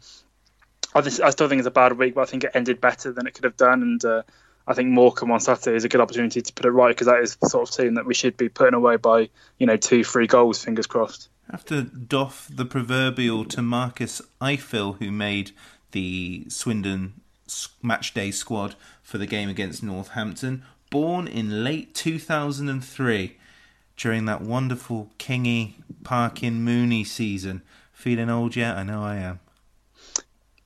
[0.93, 3.11] I, just, I still think it's a bad week, but I think it ended better
[3.11, 4.03] than it could have done, and.
[4.03, 4.23] Uh,
[4.65, 7.19] I think Morecambe on Saturday is a good opportunity to put it right because that
[7.19, 9.27] is the sort of team that we should be putting away by,
[9.59, 10.63] you know, two, three goals.
[10.63, 15.51] Fingers crossed have to doff the proverbial to Marcus Ifill, who made
[15.91, 17.13] the Swindon
[17.83, 20.63] matchday squad for the game against Northampton.
[20.89, 23.37] Born in late 2003,
[23.97, 27.61] during that wonderful Kingy Parkin Mooney season.
[27.91, 28.75] Feeling old yet?
[28.75, 29.39] I know I am.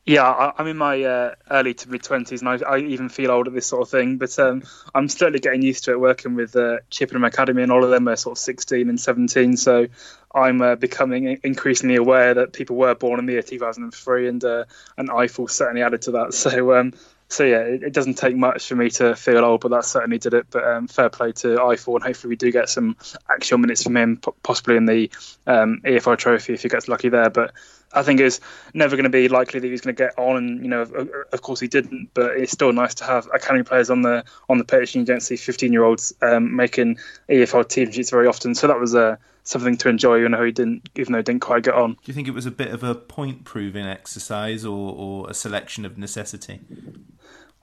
[0.07, 3.29] Yeah, I, am in my uh, early to mid twenties, and I, I, even feel
[3.29, 4.15] old at this sort of thing.
[4.15, 4.63] But um,
[4.95, 5.99] I'm slowly getting used to it.
[5.99, 9.57] Working with uh, Chippenham Academy, and all of them are sort of 16 and 17.
[9.57, 9.87] So
[10.33, 14.63] I'm uh, becoming increasingly aware that people were born in the year 2003, and uh,
[14.97, 16.33] and Ifill certainly added to that.
[16.33, 16.93] So um,
[17.27, 20.19] so yeah, it, it, doesn't take much for me to feel old, but that certainly
[20.19, 20.47] did it.
[20.49, 22.95] But um, fair play to Ifill, and hopefully we do get some
[23.29, 25.11] actual minutes from him, possibly in the
[25.45, 25.81] um,
[26.17, 27.29] Trophy if he gets lucky there.
[27.29, 27.51] But
[27.93, 28.39] I think it's
[28.73, 31.10] never going to be likely that he's going to get on, and you know, of,
[31.32, 32.10] of, course he didn't.
[32.13, 35.13] But it's still nice to have academy players on the on the pitch, and you
[35.13, 36.97] don't see 15 year olds um, making
[37.30, 38.56] EFL team sheets very often.
[38.56, 41.41] So that was a something to enjoy, even though he didn't, even though he didn't
[41.41, 41.93] quite get on.
[41.93, 45.34] Do you think it was a bit of a point proving exercise, or, or a
[45.34, 46.60] selection of necessity?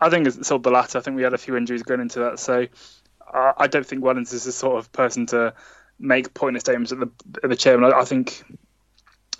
[0.00, 0.98] I think it's of the latter.
[0.98, 2.66] I think we had a few injuries going into that, so
[3.32, 5.54] uh, I don't think Wellens is the sort of person to
[5.98, 7.10] make pointless statements at the
[7.42, 7.92] at the chairman.
[7.92, 8.42] I, I think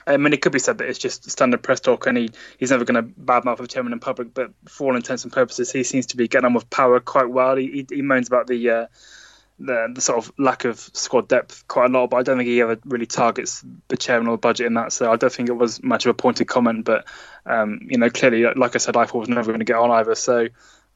[0.06, 2.70] I mean, it could be said that it's just standard press talk, and he, he's
[2.70, 4.34] never going to badmouth the chairman in public.
[4.34, 7.28] But for all intents and purposes, he seems to be getting on with power quite
[7.30, 7.56] well.
[7.56, 8.86] He, he, he moans about the uh,
[9.58, 12.48] the, the sort of lack of squad depth quite a lot, but I don't think
[12.48, 14.92] he ever really targets the chairman or the budget in that.
[14.92, 16.84] So I don't think it was much of a pointed comment.
[16.84, 17.06] But
[17.46, 19.90] um, you know, clearly, like I said, I thought was never going to get on
[19.90, 20.14] either.
[20.14, 20.48] So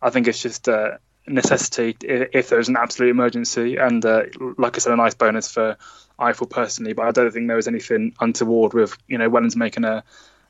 [0.03, 4.23] I think it's just a necessity if, if there's an absolute emergency, and uh,
[4.57, 5.77] like I said, a nice bonus for
[6.19, 6.93] Ifill personally.
[6.93, 10.03] But I don't think there was anything untoward with you know Wellens making a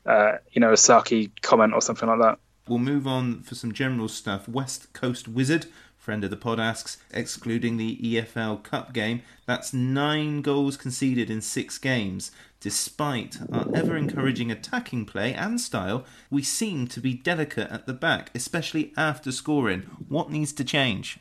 [0.05, 2.39] uh, you know a Saki comment or something like that.
[2.67, 4.47] We'll move on for some general stuff.
[4.47, 5.65] West Coast Wizard
[6.09, 11.39] friend of the pod asks, excluding the EFL Cup game, that's nine goals conceded in
[11.39, 12.31] six games.
[12.59, 17.93] Despite our ever encouraging attacking play and style, we seem to be delicate at the
[17.93, 19.81] back, especially after scoring.
[20.07, 21.19] What needs to change?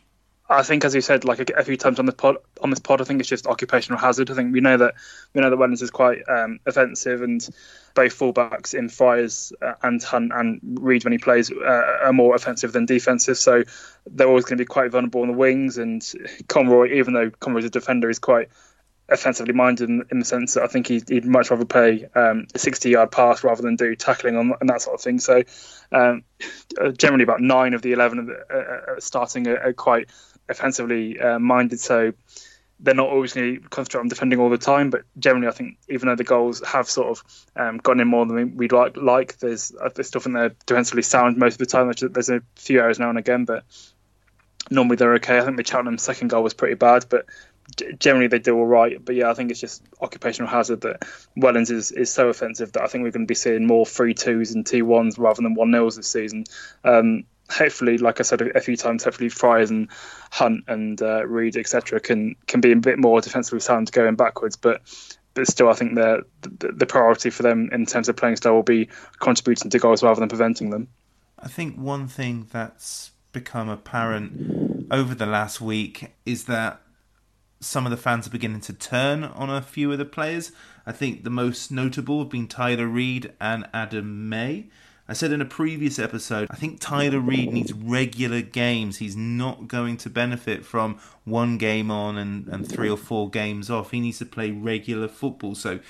[0.50, 3.02] I think, as you said, like a, few times on this pod, on this pod,
[3.02, 4.30] I think it's just occupational hazard.
[4.30, 4.94] I think we know that
[5.34, 7.46] we know that Wellens is quite um, offensive, and
[7.94, 12.34] both fullbacks in Fryers uh, and Hunt and Reid when he plays uh, are more
[12.34, 13.36] offensive than defensive.
[13.36, 13.64] So
[14.06, 15.76] they're always going to be quite vulnerable on the wings.
[15.76, 16.02] And
[16.48, 18.48] Conroy, even though Conroy's a defender, is quite
[19.10, 22.46] offensively minded in, in the sense that I think he'd, he'd much rather play um,
[22.54, 25.18] a 60 yard pass rather than do tackling on, and that sort of thing.
[25.18, 25.42] So
[25.92, 26.24] um,
[26.96, 30.08] generally, about nine of the 11 uh, uh, starting are, are quite
[30.48, 32.12] offensively uh, minded, so
[32.80, 34.90] they're not always going to concentrate on defending all the time.
[34.90, 37.24] But generally, I think even though the goals have sort of
[37.56, 41.36] um, gotten in more than we'd like, like there's there's stuff in there defensively sound
[41.36, 41.86] most of the time.
[41.86, 43.64] There's, there's a few errors now and again, but
[44.70, 45.38] normally they're okay.
[45.38, 47.26] I think the Cheltenham second goal was pretty bad, but
[47.98, 49.02] generally they do all right.
[49.04, 51.02] But yeah, I think it's just occupational hazard that
[51.36, 54.14] Wellens is, is so offensive that I think we're going to be seeing more three
[54.14, 56.44] twos and two ones rather than one nils this season.
[56.84, 59.88] Um, hopefully, like I said a, few times, hopefully Fryers and
[60.30, 64.56] Hunt and uh, Reid, etc., can can be a bit more defensively sound going backwards.
[64.56, 64.82] But
[65.34, 68.54] but still, I think the, the, the priority for them in terms of playing style
[68.54, 68.88] will be
[69.20, 70.88] contributing to goals rather than preventing them.
[71.38, 76.80] I think one thing that's become apparent over the last week is that
[77.60, 80.52] some of the fans are beginning to turn on a few of the players.
[80.86, 84.66] I think the most notable have been Tyler Reid and Adam May.
[85.10, 88.98] I said in a previous episode, I think Tyler Reid needs regular games.
[88.98, 93.70] He's not going to benefit from one game on and, and three or four games
[93.70, 93.90] off.
[93.90, 95.54] He needs to play regular football.
[95.54, 95.80] So,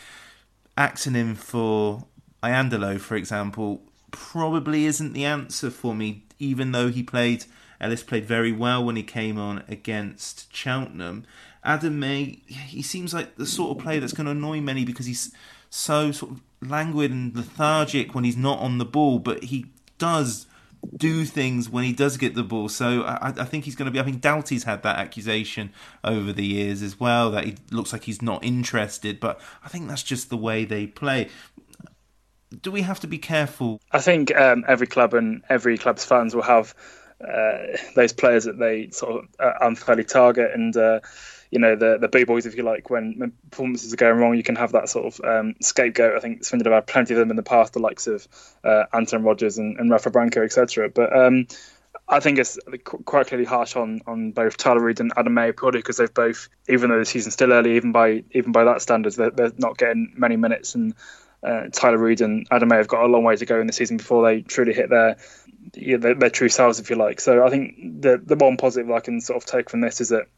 [0.76, 2.06] axing him for
[2.44, 7.44] Iandolo, for example, probably isn't the answer for me, even though he played.
[7.80, 11.24] Ellis played very well when he came on against Cheltenham.
[11.64, 15.06] Adam May, he seems like the sort of player that's going to annoy many because
[15.06, 15.32] he's
[15.70, 19.66] so sort of languid and lethargic when he's not on the ball, but he
[19.98, 20.46] does
[20.96, 22.68] do things when he does get the ball.
[22.68, 24.00] So I, I, think he's going to be.
[24.00, 25.70] I think Doughty's had that accusation
[26.04, 29.20] over the years as well that he looks like he's not interested.
[29.20, 31.28] But I think that's just the way they play.
[32.62, 33.80] Do we have to be careful?
[33.92, 36.74] I think um, every club and every club's fans will have
[37.20, 40.76] uh, those players that they sort of uh, unfairly target and.
[40.76, 41.00] Uh,
[41.50, 44.42] you know the the boo boys, if you like, when performances are going wrong, you
[44.42, 46.16] can have that sort of um, scapegoat.
[46.16, 48.26] I think Swindon have had plenty of them in the past, the likes of
[48.64, 50.90] uh, Anton Rodgers and, and Rafa Branco, etc.
[50.90, 51.46] But um,
[52.08, 55.78] I think it's quite clearly harsh on, on both Tyler Reid and Adam May purely
[55.78, 59.16] because they've both, even though the season's still early, even by even by that standards,
[59.16, 60.74] they're, they're not getting many minutes.
[60.74, 60.94] And
[61.42, 63.72] uh, Tyler Reid and Adam May have got a long way to go in the
[63.72, 65.16] season before they truly hit their
[65.74, 67.20] yeah, their, their, true selves, if you like.
[67.20, 70.08] So I think the the one positive I can sort of take from this is
[70.08, 70.28] that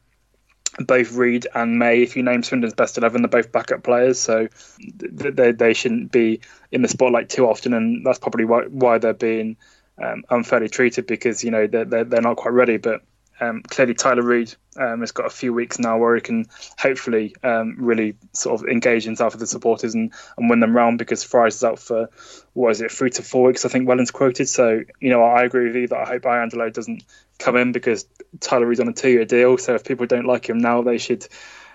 [0.78, 4.48] both Reid and May, if you name Swindon's best eleven, they're both backup players, so
[4.78, 6.40] they they shouldn't be
[6.70, 9.56] in the spotlight too often, and that's probably why why they're being
[10.02, 12.76] um, unfairly treated because you know they're, they're not quite ready.
[12.76, 13.02] But
[13.40, 16.46] um, clearly, Tyler Reid um, has got a few weeks now where he can
[16.78, 20.98] hopefully um, really sort of engage himself with the supporters and, and win them round
[20.98, 22.10] because Fryers is out for
[22.52, 24.48] what is it three to four weeks I think Wellens quoted.
[24.48, 27.04] So you know I agree with you that I hope Iandolo doesn't
[27.38, 28.06] come in because
[28.40, 29.56] Tyler Reid's on a two-year deal.
[29.58, 31.26] So if people don't like him now, they should.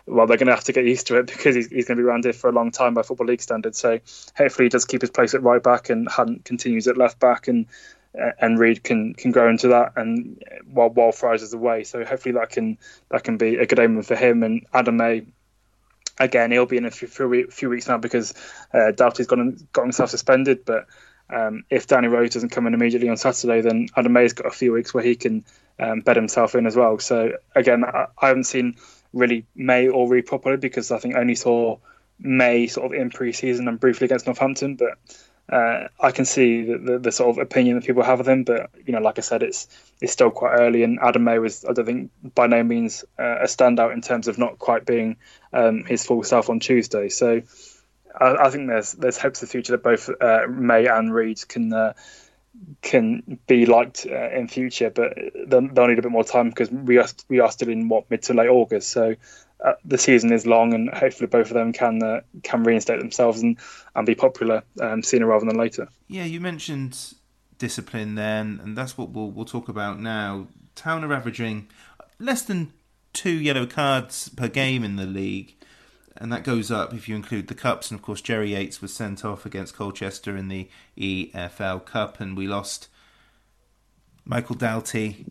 [0.08, 2.04] Well, they're going to have to get used to it because he's, he's going to
[2.04, 3.80] be around here for a long time by football league standards.
[3.80, 4.00] So
[4.38, 7.48] hopefully he does keep his place at right back and Hunt continues at left back
[7.48, 7.66] and
[8.40, 11.84] and Reid can can grow into that and while while Fryers is away.
[11.84, 12.78] So hopefully that can
[13.10, 15.26] that can be a good omen for him and Adam May.
[16.18, 18.34] Again, he'll be in a few, few, few weeks now because
[18.74, 19.40] uh, Doughty's got
[19.74, 20.64] got himself suspended.
[20.64, 20.88] But
[21.30, 24.52] um, if Danny Rose doesn't come in immediately on Saturday, then Adam May's got a
[24.52, 25.44] few weeks where he can
[25.78, 27.00] um, bed himself in as well.
[27.00, 28.78] So again, I, I haven't seen
[29.12, 31.80] really May or Reid properly because I think I only saw
[32.20, 34.98] May sort of in pre-season and briefly against Northampton, but
[35.48, 38.44] uh, I can see the, the, the, sort of opinion that people have of him,
[38.44, 39.68] but you know, like I said, it's
[40.02, 43.42] it's still quite early, and Adam May was, I don't think, by no means uh,
[43.42, 45.18] a standout in terms of not quite being
[45.54, 47.10] um, his full self on Tuesday.
[47.10, 47.44] So
[48.20, 51.48] I, I, think there's there's hopes for the future that both uh, May and Reid
[51.48, 51.94] can uh,
[52.82, 55.14] can be liked uh, in future, but
[55.48, 58.10] they'll, they'll, need a bit more time because we are we are still in what
[58.10, 59.16] mid to late August, so
[59.66, 63.42] uh, the season is long, and hopefully both of them can uh, can reinstate themselves
[63.42, 63.58] and,
[63.96, 65.90] and be popular um, sooner rather than later.
[66.08, 67.16] Yeah, you mentioned
[67.58, 70.48] discipline then, and that's what we'll we'll talk about now.
[70.76, 71.68] Town are averaging
[72.20, 72.74] less than
[73.12, 75.56] two yellow cards per game in the league,
[76.16, 77.90] and that goes up if you include the cups.
[77.90, 82.38] And of course, Jerry Yates was sent off against Colchester in the EFL Cup, and
[82.38, 82.88] we lost
[84.26, 85.26] Michael Doughty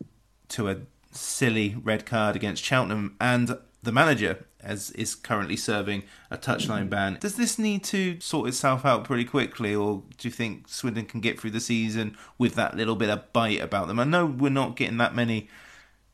[0.49, 0.78] to a
[1.12, 7.18] silly red card against Cheltenham, and the manager as is currently serving a touchline ban.
[7.20, 11.20] Does this need to sort itself out pretty quickly, or do you think Swindon can
[11.20, 14.01] get through the season with that little bit of bite about them?
[14.01, 15.49] I know we're not getting that many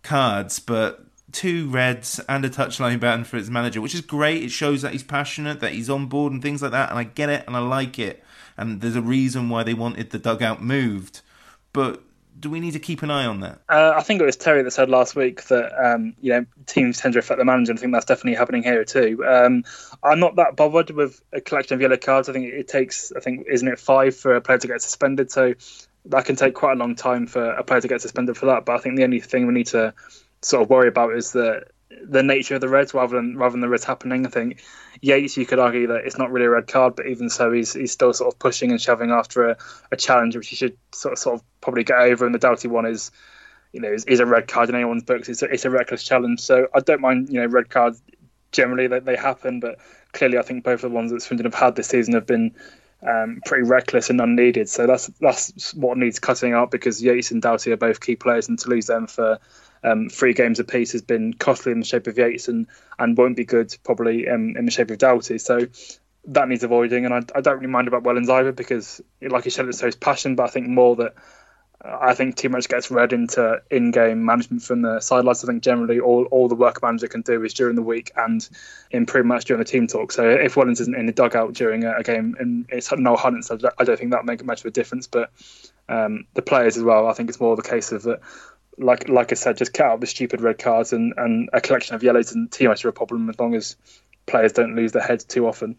[0.03, 4.43] cards, but two reds and a touchline ban for its manager, which is great.
[4.43, 6.91] It shows that he's passionate, that he's on board, and things like that.
[6.91, 8.25] And I get it, and I like it.
[8.57, 11.21] And there's a reason why they wanted the dugout moved.
[11.73, 12.03] But
[12.39, 13.61] do we need to keep an eye on that?
[13.69, 16.99] Uh, I think it was Terry that said last week that um, you know teams
[16.99, 19.25] tend to affect the manager, I think that's definitely happening here too.
[19.27, 19.65] Um,
[20.03, 22.29] I'm not that bothered with a collection of yellow cards.
[22.29, 25.31] I think it takes, I think, isn't it five for a player to get suspended?
[25.31, 25.55] So
[26.07, 28.65] that can take quite a long time for a player to get suspended for that.
[28.65, 29.93] But I think the only thing we need to
[30.43, 31.65] sort of worry about is the
[32.03, 34.27] the nature of the reds rather than rather than the reds happening.
[34.27, 34.63] I think
[35.01, 37.73] Yates, you could argue that it's not really a red card, but even so, he's
[37.73, 39.57] he's still sort of pushing and shoving after a,
[39.91, 42.27] a challenge which he should sort of, sort of probably get over.
[42.27, 43.11] And the Doughty one is,
[43.73, 45.29] you know, is, is a red card in anyone's books.
[45.29, 46.41] It's a, it's a reckless challenge.
[46.41, 48.03] So I don't mind, you know, red cards
[48.53, 49.79] generally they, they happen, but
[50.13, 52.55] clearly I think both of the ones that Swindon have had this season have been
[53.07, 54.69] um, pretty reckless and unneeded.
[54.69, 58.49] So that's that's what needs cutting out because Yates and Doughty are both key players,
[58.49, 59.39] and to lose them for
[59.83, 62.67] um, three games apiece has been costly in the shape of Yates and,
[62.99, 65.39] and won't be good probably um, in the shape of Doughty.
[65.39, 65.67] So
[66.27, 67.07] that needs avoiding.
[67.07, 69.97] And I, I don't really mind about Wellens either because, like you said, it's his
[69.97, 71.15] passion, but I think more that
[71.83, 75.43] I think too much gets read into in-game management from the sidelines.
[75.43, 78.13] I think generally all, all the work a manager can do is during the week
[78.17, 78.47] and
[78.91, 80.13] in pretty much during the team talk.
[80.13, 83.47] So if Wellens isn't in the dugout during a, a game and it's no Hunt,
[83.47, 85.07] so I don't think that make much of a difference.
[85.07, 85.33] But
[85.89, 88.21] um, the players as well, I think it's more the case of that.
[88.81, 91.95] Like like I said, just cut out the stupid red cards and, and a collection
[91.95, 93.77] of yellows and much of a problem as long as
[94.27, 95.77] players don't lose their heads too often.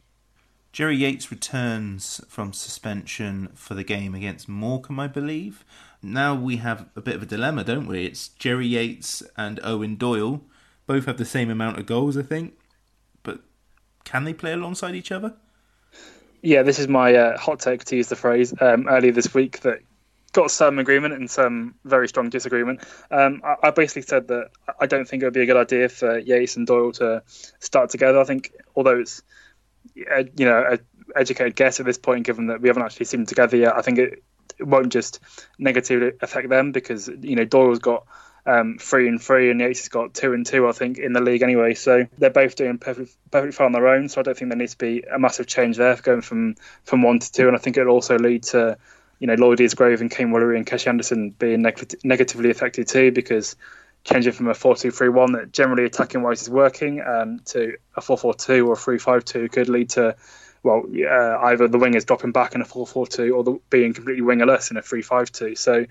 [0.71, 5.65] Jerry Yates returns from suspension for the game against Morecambe, I believe
[6.01, 8.05] now we have a bit of a dilemma, don't we?
[8.05, 10.41] It's Jerry Yates and Eoin Doyle.
[10.87, 12.53] Both have the same amount of goals, I think.
[13.23, 13.41] But
[14.03, 15.35] can they play alongside each other?
[16.41, 19.59] Yeah, this is my uh, hot take to use the phrase um, earlier this week
[19.59, 19.81] that
[20.31, 22.81] got some agreement and some very strong disagreement.
[23.09, 25.89] Um, I, I, basically said that I don't think it would be a good idea
[25.89, 27.23] for Yates and Doyle to
[27.59, 28.19] start together.
[28.19, 29.21] I think, although it's
[29.99, 30.79] uh, you know an
[31.15, 33.81] educated guess at this point, given that we haven't actually seen them together yet, I
[33.81, 34.23] think it
[34.59, 35.19] it won't just
[35.57, 38.05] negatively affect them because you know Doyle's got
[38.45, 41.21] um, three and three, and Yates has got two and two, I think, in the
[41.21, 41.73] league anyway.
[41.73, 44.09] So they're both doing perfectly, perfectly fine on their own.
[44.09, 47.01] So I don't think there needs to be a massive change there going from from
[47.01, 47.47] one to two.
[47.47, 48.77] And I think it'll also lead to
[49.21, 53.11] you know Lloyd Isgrove and Kaine Woolery and Keshi Anderson being neg- negatively affected too
[53.11, 53.55] because
[54.03, 58.73] changing from a 4-2-3-1 that generally attacking wise is working um, to a 4-4-2 or
[58.73, 60.15] a 3-5-2 could lead to
[60.63, 64.71] well, uh, either the wingers dropping back in a 4-4-2 or the, being completely wingerless
[64.71, 65.57] in a 3-5-2.
[65.57, 65.85] So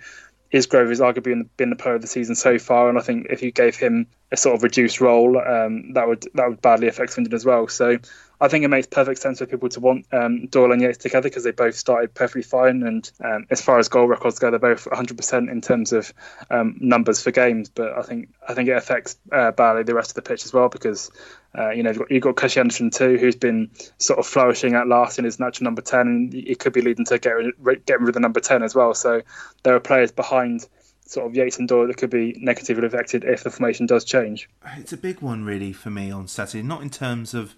[0.53, 3.43] Isgrove has arguably been the player of the season so far, and I think if
[3.43, 7.13] you gave him a sort of reduced role, um, that would that would badly affect
[7.13, 7.69] Swindon as well.
[7.69, 7.99] So
[8.41, 11.29] I think it makes perfect sense for people to want um, Doyle and Yates together
[11.29, 12.83] because they both started perfectly fine.
[12.83, 16.13] And um, as far as goal records go, they're both 100% in terms of
[16.51, 17.69] um, numbers for games.
[17.69, 20.53] But I think I think it affects uh, badly the rest of the pitch as
[20.55, 21.11] well because
[21.57, 24.89] uh, you know you've got, you've got Anderson too, who's been sort of flourishing at
[24.89, 27.53] last in his natural number 10, and it could be leading to getting
[27.87, 28.95] getting rid of the number 10 as well.
[28.95, 29.21] So
[29.65, 30.67] there are players behind
[31.05, 34.49] sort of Yates and Doyle that could be negatively affected if the formation does change.
[34.77, 36.63] It's a big one, really, for me on Saturday.
[36.63, 37.55] Not in terms of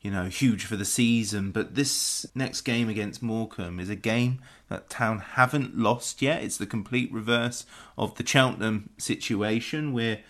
[0.00, 1.50] you know, huge for the season.
[1.50, 6.42] But this next game against Morecambe is a game that Town haven't lost yet.
[6.42, 7.66] It's the complete reverse
[7.98, 10.20] of the Cheltenham situation where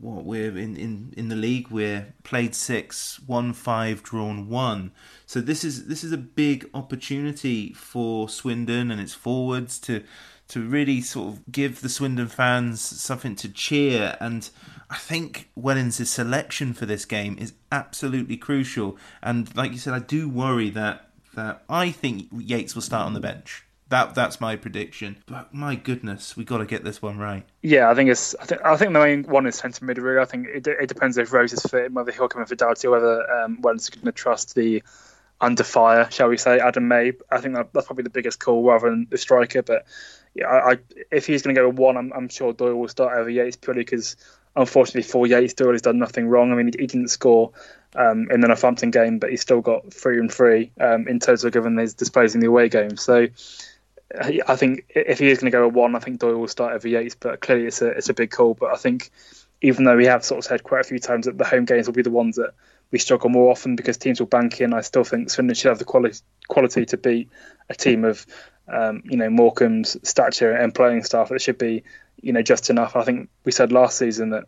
[0.00, 4.92] what we're in, in, in the league we're played six, won five, drawn one.
[5.26, 10.04] So this is this is a big opportunity for Swindon and its forwards to
[10.48, 14.50] to really sort of give the Swindon fans something to cheer and
[14.90, 18.96] I think Wellens' selection for this game is absolutely crucial.
[19.22, 23.12] And like you said, I do worry that that I think Yates will start on
[23.12, 23.64] the bench.
[23.90, 25.22] That that's my prediction.
[25.26, 27.44] But my goodness, we got to get this one right.
[27.62, 28.34] Yeah, I think it's.
[28.36, 29.98] I think, I think the main one is centre mid.
[29.98, 32.54] Really, I think it, it depends if Rose is fit, whether he'll come in for
[32.54, 34.82] Doughty, or whether um, Wellens is going to trust the
[35.40, 37.12] under fire, shall we say, Adam May.
[37.30, 39.62] I think that, that's probably the biggest call rather than the striker.
[39.62, 39.86] But
[40.38, 40.78] yeah, I, I
[41.10, 43.56] if he's going to go with one, I'm, I'm sure Doyle will start over Yates
[43.56, 44.16] purely because
[44.56, 46.52] unfortunately for Yates, Doyle has done nothing wrong.
[46.52, 47.52] I mean, he, he didn't score
[47.94, 51.50] um, in the Northampton game, but he still got three and three um, in total
[51.50, 52.96] given his displays in the away game.
[52.96, 53.28] So
[54.46, 56.74] I think if he is going to go at one, I think Doyle will start
[56.74, 57.14] over Yates.
[57.14, 58.54] But clearly, it's a it's a big call.
[58.54, 59.10] But I think
[59.60, 61.86] even though we have sort of said quite a few times that the home games
[61.86, 62.54] will be the ones that
[62.90, 65.78] we struggle more often because teams will bank in, I still think Swindon should have
[65.78, 66.18] the quality
[66.48, 67.28] quality to beat
[67.68, 68.26] a team of
[68.68, 71.30] um, you know Morecambe's stature and playing staff.
[71.30, 71.82] It should be
[72.20, 72.96] you know just enough.
[72.96, 74.44] I think we said last season that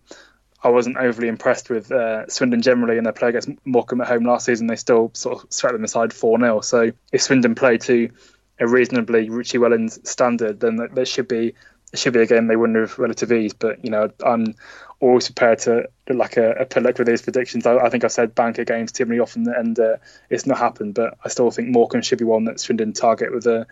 [0.62, 4.24] I wasn't overly impressed with uh, Swindon generally in their play against Morecambe at home
[4.24, 4.66] last season.
[4.66, 6.60] They still sort of swept them aside 4 0.
[6.60, 8.10] So if Swindon play to
[8.58, 11.54] a reasonably Richie Wellens standard, then there should be
[11.92, 13.52] it should be a game they wouldn't have relative ease.
[13.52, 14.54] But you know, I'm
[15.00, 17.66] always prepared to like a, a predict with these predictions.
[17.66, 19.96] I, I, think I've said banker games too many often, and uh,
[20.28, 20.94] it's not happened.
[20.94, 23.66] But I still think Morecambe should be one that Swindon target with a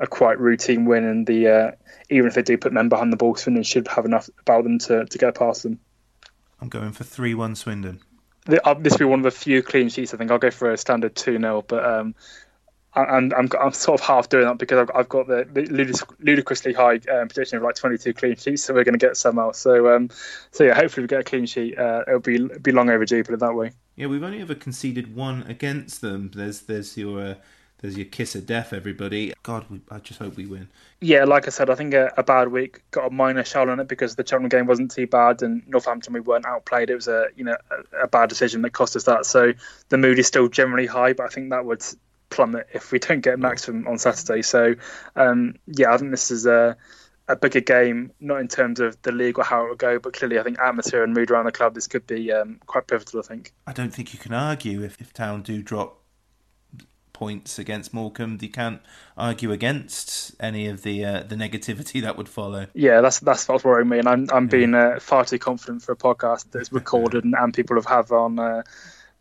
[0.00, 1.70] a quite routine win, and the uh,
[2.08, 4.78] even if they do put men behind the ball, Swindon should have enough about them
[4.80, 5.78] to, to get past them.
[6.60, 8.00] I'm going for three one Swindon.
[8.46, 10.14] The, uh, this will be one of the few clean sheets.
[10.14, 12.14] I think I'll go for a standard two 0 but um,
[12.94, 15.46] I'm, I'm I'm sort of half doing that because I've, I've got the,
[16.18, 19.38] ludicrously high um, prediction of like 22 clean sheets, so we're going to get some
[19.38, 19.54] out.
[19.54, 20.10] So um,
[20.50, 21.78] so yeah, hopefully we get a clean sheet.
[21.78, 23.70] Uh, it'll be be long overdue, put it that way.
[23.94, 26.32] Yeah, we've only ever conceded one against them.
[26.34, 27.34] There's there's your uh,
[27.80, 29.32] there's your kiss of death, everybody.
[29.44, 30.68] God, we, I just hope we win.
[31.00, 33.78] Yeah, like I said, I think a, a bad week got a minor shell on
[33.78, 36.90] it because the Cheltenham game wasn't too bad, and Northampton we weren't outplayed.
[36.90, 39.26] It was a you know a, a bad decision that cost us that.
[39.26, 39.52] So
[39.90, 41.84] the mood is still generally high, but I think that would
[42.30, 44.42] plummet if we don't get maximum on Saturday.
[44.42, 44.74] So
[45.16, 46.76] um, yeah, I think this is a
[47.28, 50.12] a bigger game, not in terms of the league or how it will go, but
[50.14, 53.20] clearly I think atmosphere and mood around the club this could be um, quite pivotal.
[53.20, 53.52] I think.
[53.66, 56.00] I don't think you can argue if, if Town do drop
[57.12, 58.80] points against Morecambe, you can't
[59.16, 62.66] argue against any of the uh, the negativity that would follow.
[62.74, 65.92] Yeah, that's that's what's worrying me, and I'm I'm being uh, far too confident for
[65.92, 68.38] a podcast that's recorded and, and people have have on.
[68.38, 68.62] Uh,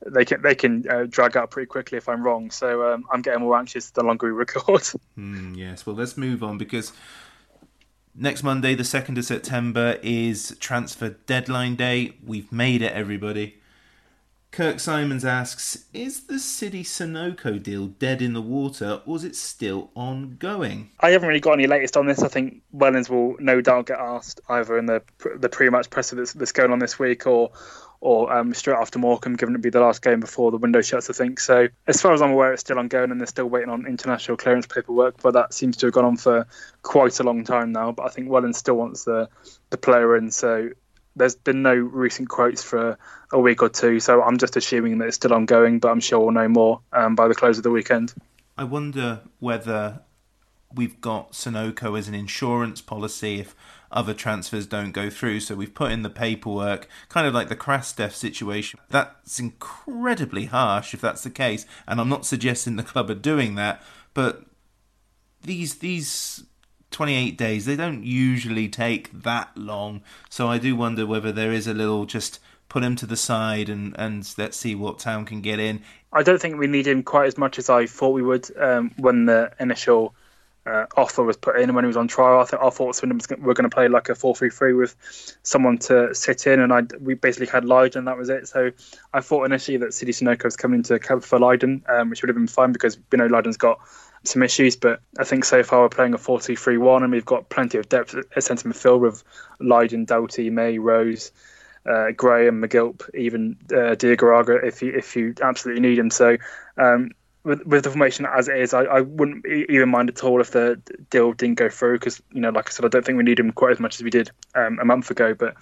[0.06, 2.52] they can they can uh, drag out pretty quickly if I'm wrong.
[2.52, 4.84] So um, I'm getting more anxious the longer we record.
[5.18, 6.94] Mm, yes, well, let's move on because
[8.16, 12.14] next Monday, the second of September, is transfer deadline day.
[12.26, 13.60] We've made it, everybody.
[14.52, 19.36] Kirk Simons asks, is the City Sunoco deal dead in the water or is it
[19.36, 20.90] still ongoing?
[21.00, 22.24] I haven't really got any latest on this.
[22.24, 25.04] I think Wellens will no doubt get asked either in the
[25.38, 27.52] the pre-match presser that's, that's going on this week or
[28.02, 31.10] or um, straight after Morecambe, given it be the last game before the window shuts,
[31.10, 31.40] I think.
[31.40, 34.38] So, as far as I'm aware, it's still ongoing and they're still waiting on international
[34.38, 36.48] clearance paperwork, but that seems to have gone on for
[36.82, 37.92] quite a long time now.
[37.92, 39.30] But I think Wellens still wants the,
[39.70, 40.70] the player in, so
[41.16, 42.98] there's been no recent quotes for
[43.32, 46.20] a week or two, so I'm just assuming that it's still ongoing, but I'm sure
[46.20, 48.14] we'll know more um, by the close of the weekend.
[48.58, 50.02] I wonder whether
[50.74, 53.56] we've got Sunoco as an insurance policy if
[53.92, 55.40] other transfers don't go through.
[55.40, 58.80] So we've put in the paperwork, kind of like the Krastev situation.
[58.90, 63.56] That's incredibly harsh if that's the case, and I'm not suggesting the club are doing
[63.56, 63.82] that,
[64.14, 64.44] but
[65.42, 66.44] these these
[66.92, 70.02] 28 days they don't usually take that long.
[70.30, 73.70] So I do wonder whether there is a little just put him to the side
[73.70, 75.82] and and let's see what town can get in.
[76.12, 78.92] I don't think we need him quite as much as I thought we would um,
[78.98, 80.14] when the initial
[80.66, 82.42] uh, offer was put in when he was on trial.
[82.42, 84.74] I, th- I thought Swindon was were going to play like a 4 3 3
[84.74, 84.96] with
[85.42, 88.48] someone to sit in, and I we basically had Lyden, that was it.
[88.48, 88.72] So
[89.14, 92.30] I thought initially that City Sunoco was coming to cover for Lyden, um, which would
[92.30, 93.80] have been fine because you know Lyden's got
[94.24, 97.12] some issues, but I think so far we're playing a 4 2 3 1, and
[97.12, 99.24] we've got plenty of depth at centre midfield with
[99.62, 101.32] Lyden, Doughty, May, Rose.
[101.90, 106.12] Uh, Graham, McGilp, even uh, Diagouraga if you if you absolutely need him.
[106.12, 106.38] So
[106.78, 107.12] um,
[107.44, 110.52] with, with the formation as it is, I, I wouldn't even mind at all if
[110.52, 113.24] the deal didn't go through because you know, like I said, I don't think we
[113.24, 115.34] need him quite as much as we did um, a month ago.
[115.34, 115.56] But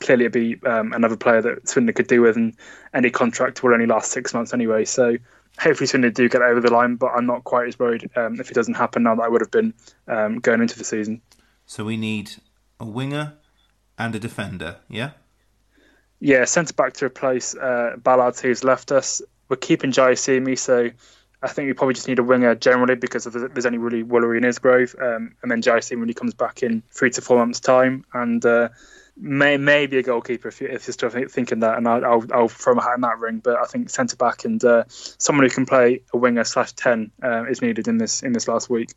[0.00, 2.56] clearly, it'd be um, another player that Swindon could do with, and
[2.94, 4.84] any contract will only last six months anyway.
[4.84, 5.16] So
[5.58, 8.50] hopefully, Swindon do get over the line, but I'm not quite as worried um, if
[8.50, 9.74] it doesn't happen now that I would have been
[10.06, 11.22] um, going into the season.
[11.66, 12.30] So we need
[12.78, 13.34] a winger
[13.98, 15.10] and a defender, yeah.
[16.20, 19.20] Yeah, centre back to replace uh, Ballard, who's left us.
[19.48, 20.90] We're keeping Jaiyesimi, so
[21.42, 24.44] I think we probably just need a winger generally because there's only really Woolery in
[24.44, 28.04] Isgrove, um, and then Jai when he comes back in three to four months' time,
[28.14, 28.70] and uh,
[29.16, 32.48] may maybe a goalkeeper if, you, if you're still thinking that, and I'll, I'll, I'll,
[32.48, 33.40] throw my hat in that ring.
[33.44, 37.10] But I think centre back and uh, someone who can play a winger slash ten
[37.22, 38.90] uh, is needed in this in this last week.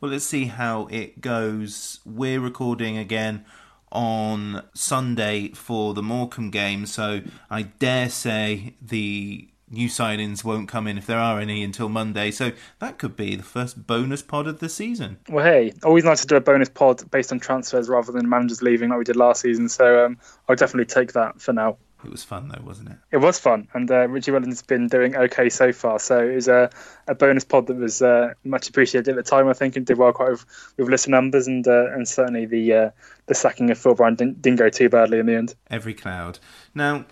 [0.00, 2.00] Well, let's see how it goes.
[2.04, 3.44] We're recording again
[3.92, 7.20] on Sunday for the Morecambe game, so
[7.50, 12.30] I dare say the new signings won't come in if there are any until Monday.
[12.30, 15.18] So that could be the first bonus pod of the season.
[15.28, 18.62] Well, hey, always nice to do a bonus pod based on transfers rather than managers
[18.62, 19.68] leaving like we did last season.
[19.68, 21.78] So um, I'll definitely take that for now.
[22.04, 22.96] It was fun though, wasn't it?
[23.10, 25.98] It was fun, and uh, Richie Wellens been doing okay so far.
[25.98, 26.70] So it was a,
[27.08, 29.48] a bonus pod that was uh, much appreciated at the time.
[29.48, 30.44] I think and did well quite with,
[30.76, 32.90] with listen numbers, and uh, and certainly the uh,
[33.26, 35.54] the sacking of Phil Brown didn't, didn't go too badly in the end.
[35.68, 36.38] Every cloud.
[36.74, 37.06] Now,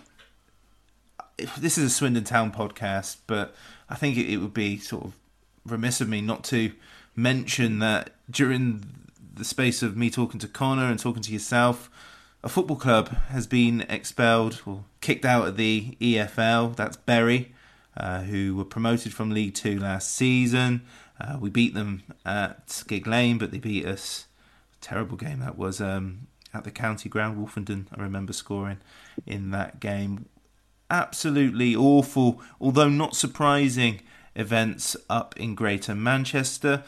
[1.59, 3.55] this is a Swindon Town podcast, but
[3.89, 5.13] I think it, it would be sort of
[5.67, 6.73] remiss of me not to
[7.17, 8.85] mention that during
[9.35, 11.91] the space of me talking to Conor and talking to yourself
[12.45, 16.77] a football club has been expelled or kicked out of the EFL.
[16.77, 17.55] That's Bury,
[17.97, 20.83] uh, who were promoted from League Two last season.
[21.19, 24.27] Uh, we beat them at Gigg Lane, but they beat us.
[24.83, 27.39] Terrible game that was um, at the county ground.
[27.39, 28.79] Wolfenden, I remember scoring
[29.27, 30.27] in that game.
[30.95, 34.01] Absolutely awful, although not surprising,
[34.37, 36.85] events up in Greater Manchester.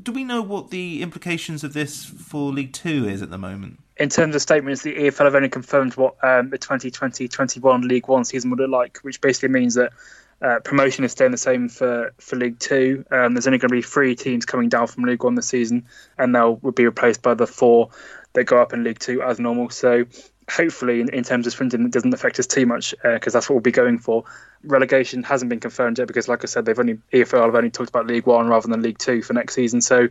[0.00, 3.78] Do we know what the implications of this for League Two is at the moment?
[3.98, 8.24] in terms of statements, the EFL have only confirmed what um, the 2020-21 League One
[8.24, 9.92] season would look like, which basically means that
[10.40, 13.04] uh, promotion is staying the same for, for League Two.
[13.10, 15.86] Um, there's only going to be three teams coming down from League One this season,
[16.16, 17.90] and they'll will be replaced by the four
[18.34, 19.70] that go up in League Two as normal.
[19.70, 20.04] So
[20.48, 23.48] hopefully, in, in terms of Swindon, it doesn't affect us too much because uh, that's
[23.48, 24.24] what we'll be going for.
[24.64, 27.90] Relegation hasn't been confirmed yet because, like I said, they've only EFL have only talked
[27.90, 29.80] about League One rather than League Two for next season.
[29.80, 30.08] So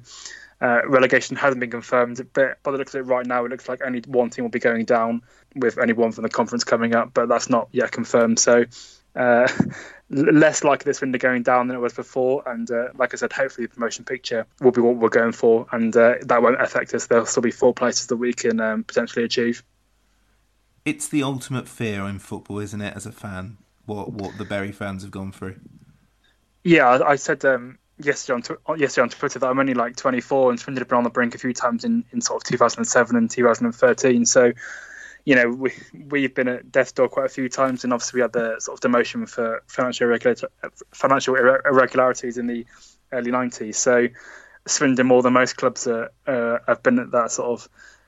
[0.62, 3.70] uh, relegation hasn't been confirmed, but by the looks of it right now, it looks
[3.70, 5.22] like only one team will be going down,
[5.56, 8.40] with only one from the conference coming up, but that's not yet confirmed.
[8.40, 8.66] So
[9.16, 9.48] uh,
[10.10, 12.44] less likely this window going down than it was before.
[12.48, 15.68] And uh, like I said, hopefully the promotion picture will be what we're going for,
[15.72, 17.08] and uh, that won't affect us.
[17.08, 19.64] There'll still be four places that we can um, potentially achieve.
[20.88, 22.96] It's the ultimate fear in football, isn't it?
[22.96, 25.60] As a fan, what what the Bury fans have gone through.
[26.64, 30.50] Yeah, I, said um, yesterday on tw- yesterday on Twitter that I'm only like 24
[30.50, 33.18] and Swindon have been on the brink a few times in, in sort of 2007
[33.18, 34.26] and 2013.
[34.26, 34.54] So,
[35.26, 35.74] you know, we
[36.08, 38.82] we've been at death's door quite a few times, and obviously we had the sort
[38.82, 40.50] of demotion for financial irregular-
[40.94, 42.66] financial irregularities in the
[43.12, 43.76] early 90s.
[43.76, 44.08] So,
[44.66, 47.68] Swindon more than most clubs are, uh, have been at that sort of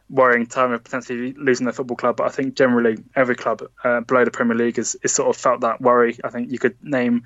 [0.09, 2.17] worrying time of potentially losing their football club.
[2.17, 5.61] But I think generally every club uh, below the Premier League has, sort of felt
[5.61, 6.17] that worry.
[6.23, 7.25] I think you could name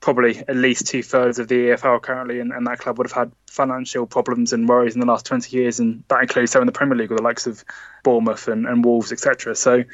[0.00, 3.16] probably at least two thirds of the EFL currently, and, and, that club would have
[3.16, 6.66] had financial problems and worries in the last 20 years, and that includes some in
[6.66, 7.64] the Premier League with the likes of
[8.02, 9.54] Bournemouth and, and Wolves, etc.
[9.54, 9.84] So,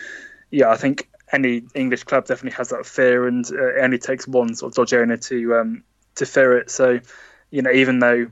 [0.51, 4.27] yeah, I think any English club definitely has that fear, and uh, it only takes
[4.27, 5.85] one sort of dodgy owner to um,
[6.17, 6.71] to fear it.
[6.71, 7.01] So,
[7.51, 8.27] you know, even though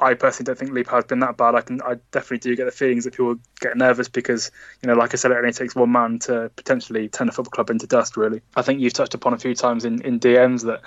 [0.00, 1.54] I personally don't think Lee Power's been that bad.
[1.54, 4.50] I can, I definitely do get the feelings that people get nervous because,
[4.82, 7.50] you know, like I said, it only takes one man to potentially turn a football
[7.50, 8.16] club into dust.
[8.16, 10.82] Really, I think you've touched upon a few times in, in DMs that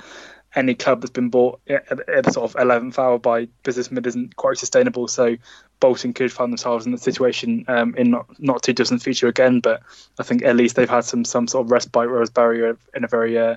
[0.55, 4.35] any club that's been bought at, at the sort of eleventh hour by businessmen isn't
[4.35, 5.07] quite sustainable.
[5.07, 5.37] So
[5.79, 9.61] Bolton could find themselves in the situation um, in not, not too distant future again.
[9.61, 9.81] But
[10.19, 13.07] I think at least they've had some some sort of respite, whereas are in a
[13.07, 13.55] very uh,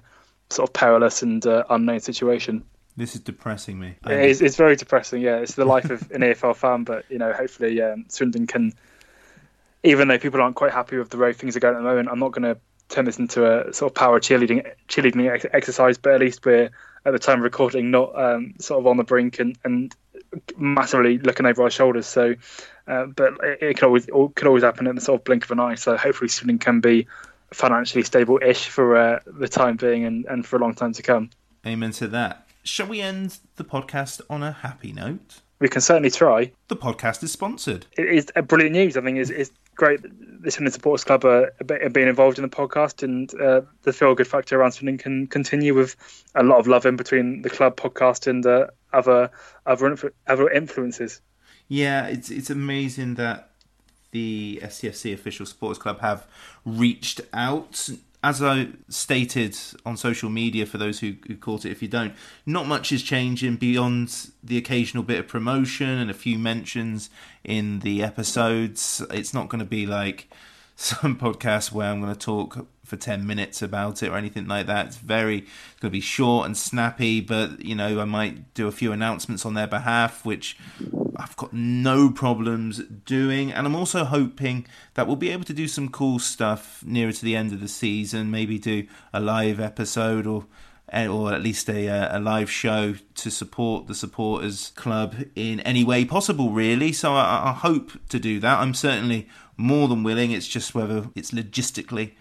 [0.50, 2.64] sort of perilous and uh, unknown situation.
[2.96, 3.96] This is depressing me.
[4.06, 5.20] It's, it's, very depressing.
[5.20, 6.84] Yeah, it's the life of an EFL fan.
[6.84, 8.72] But you know, hopefully, um, Swindon can.
[9.82, 12.08] Even though people aren't quite happy with the way things are going at the moment,
[12.10, 15.98] I'm not going to turn this into a sort of power cheerleading cheerleading ex- exercise.
[15.98, 16.70] But at least we're
[17.04, 19.94] at the time of recording not um, sort of on the brink and, and
[20.56, 22.06] massively looking over our shoulders.
[22.06, 22.34] So,
[22.88, 25.44] uh, but it, it can always it can always happen in the sort of blink
[25.44, 25.74] of an eye.
[25.74, 27.08] So hopefully, Swindon can be
[27.52, 31.30] financially stable-ish for uh, the time being and, and for a long time to come.
[31.64, 35.40] Amen to that shall we end the podcast on a happy note?
[35.58, 36.52] We can certainly try.
[36.68, 37.86] The podcast is sponsored.
[37.96, 38.96] It is brilliant news.
[38.96, 42.42] I think it's, it's great that the Swindon Supporters Club are, are, being involved in
[42.42, 45.96] the podcast, and uh, the feel good factor around Swindon can continue with
[46.34, 49.30] a lot of love in between the club podcast and uh, other
[49.64, 51.22] other other influences.
[51.68, 53.50] Yeah, it's it's amazing that
[54.10, 56.26] the STFC official supporters club have
[56.66, 57.88] reached out
[58.26, 62.12] as I stated on social media, for those who, who caught it, if you don't,
[62.44, 67.08] not much is changing beyond the occasional bit of promotion and a few mentions
[67.44, 69.00] in the episodes.
[69.10, 70.28] It's not going to be like
[70.76, 74.66] some podcast where I'm going to talk for 10 minutes about it or anything like
[74.66, 74.86] that.
[74.86, 78.66] It's very it's going to be short and snappy, but you know, I might do
[78.66, 80.58] a few announcements on their behalf which
[81.16, 85.68] I've got no problems doing and I'm also hoping that we'll be able to do
[85.68, 90.26] some cool stuff nearer to the end of the season, maybe do a live episode
[90.26, 90.46] or
[90.92, 95.60] eh, or at least a, uh, a live show to support the supporters club in
[95.60, 96.92] any way possible really.
[96.92, 98.60] So I, I hope to do that.
[98.60, 100.30] I'm certainly more than willing.
[100.30, 102.12] It's just whether it's logistically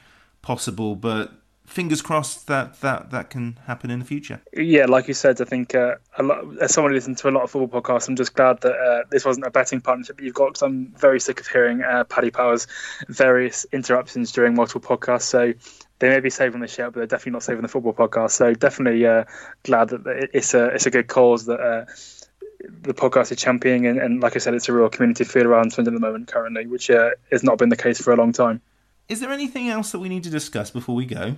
[0.41, 1.33] possible, but
[1.65, 4.41] fingers crossed that that that can happen in the future.
[4.53, 7.31] Yeah, like you said, I think uh, a lot, as someone who listens to a
[7.31, 10.23] lot of football podcasts, I'm just glad that uh, this wasn't a betting partnership that
[10.23, 10.47] you've got.
[10.49, 12.67] Because I'm very sick of hearing uh, Paddy Power's
[13.07, 15.23] various interruptions during multiple podcasts.
[15.23, 15.53] So
[15.99, 18.31] they may be saving the show, but they're definitely not saving the football podcast.
[18.31, 19.25] So definitely uh,
[19.63, 21.59] glad that it's a it's a good cause that.
[21.59, 21.85] Uh,
[22.81, 25.71] the podcast is championing, and, and, like I said, it's a real community feel around
[25.73, 28.31] Swindon at the moment currently, which uh, has not been the case for a long
[28.31, 28.59] time.
[29.07, 31.35] Is there anything else that we need to discuss before we go?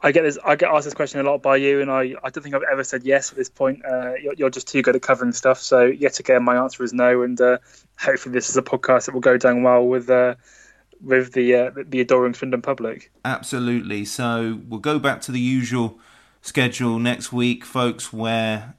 [0.00, 0.38] I get this.
[0.44, 2.62] I get asked this question a lot by you, and I, I don't think I've
[2.70, 3.84] ever said yes at this point.
[3.84, 5.58] Uh, you're, you're, just too good at covering stuff.
[5.58, 7.22] So yet again, my answer is no.
[7.22, 7.58] And uh,
[7.98, 10.36] hopefully, this is a podcast that will go down well with uh,
[11.00, 13.10] with the uh, the adoring Swindon public.
[13.24, 14.04] Absolutely.
[14.04, 15.98] So we'll go back to the usual
[16.42, 18.74] schedule next week, folks, where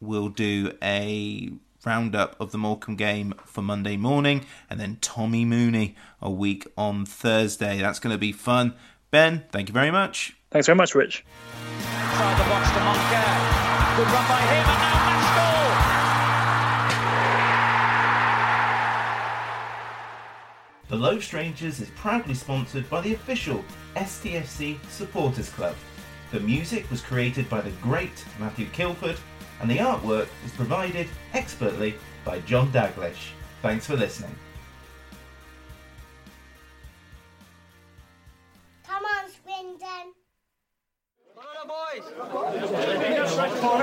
[0.00, 1.50] we'll do a
[1.84, 7.04] roundup of the Morecambe game for Monday morning, and then Tommy Mooney a week on
[7.04, 7.78] Thursday.
[7.78, 8.74] That's going to be fun.
[9.10, 10.36] Ben, thank you very much.
[10.50, 11.24] Thanks very much, Rich.
[11.54, 13.96] Inside the box to Moncur.
[13.96, 15.00] Good run by him, and now
[20.88, 25.76] The Low Strangers is proudly sponsored by the official STFC Supporters Club.
[26.32, 29.16] The music was created by the great Matthew Kilford
[29.60, 31.94] and the artwork is provided expertly
[32.24, 33.30] by John Daglish.
[33.62, 34.34] Thanks for listening.
[38.84, 40.19] Come on, Swindon.
[41.70, 42.02] For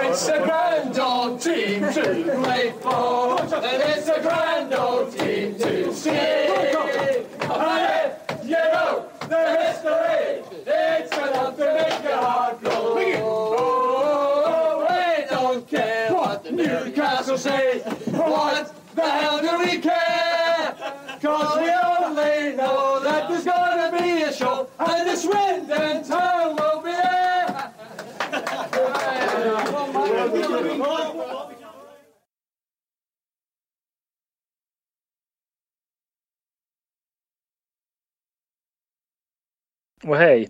[0.04, 5.94] it's a grand old team to play for, and it's a grand old team to
[5.94, 6.10] see.
[6.10, 12.98] And if you know the history, it's enough to make your heart go.
[13.22, 16.44] Oh, we don't care what?
[16.44, 17.80] the Newcastle say,
[18.12, 20.76] what the hell do we care?
[21.22, 24.68] Cause we only know that there's gonna be a show.
[24.78, 26.06] And it's wind and
[26.60, 27.28] will be there.
[40.04, 40.48] Well, hey.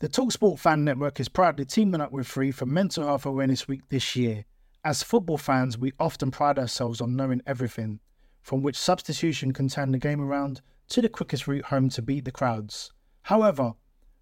[0.00, 3.82] The Talksport Fan Network is proudly teaming up with Free for Mental Health Awareness Week
[3.88, 4.44] this year.
[4.84, 8.00] As football fans, we often pride ourselves on knowing everything,
[8.42, 12.24] from which substitution can turn the game around to the quickest route home to beat
[12.24, 12.92] the crowds.
[13.22, 13.72] However,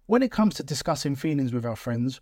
[0.05, 2.21] when it comes to discussing feelings with our friends,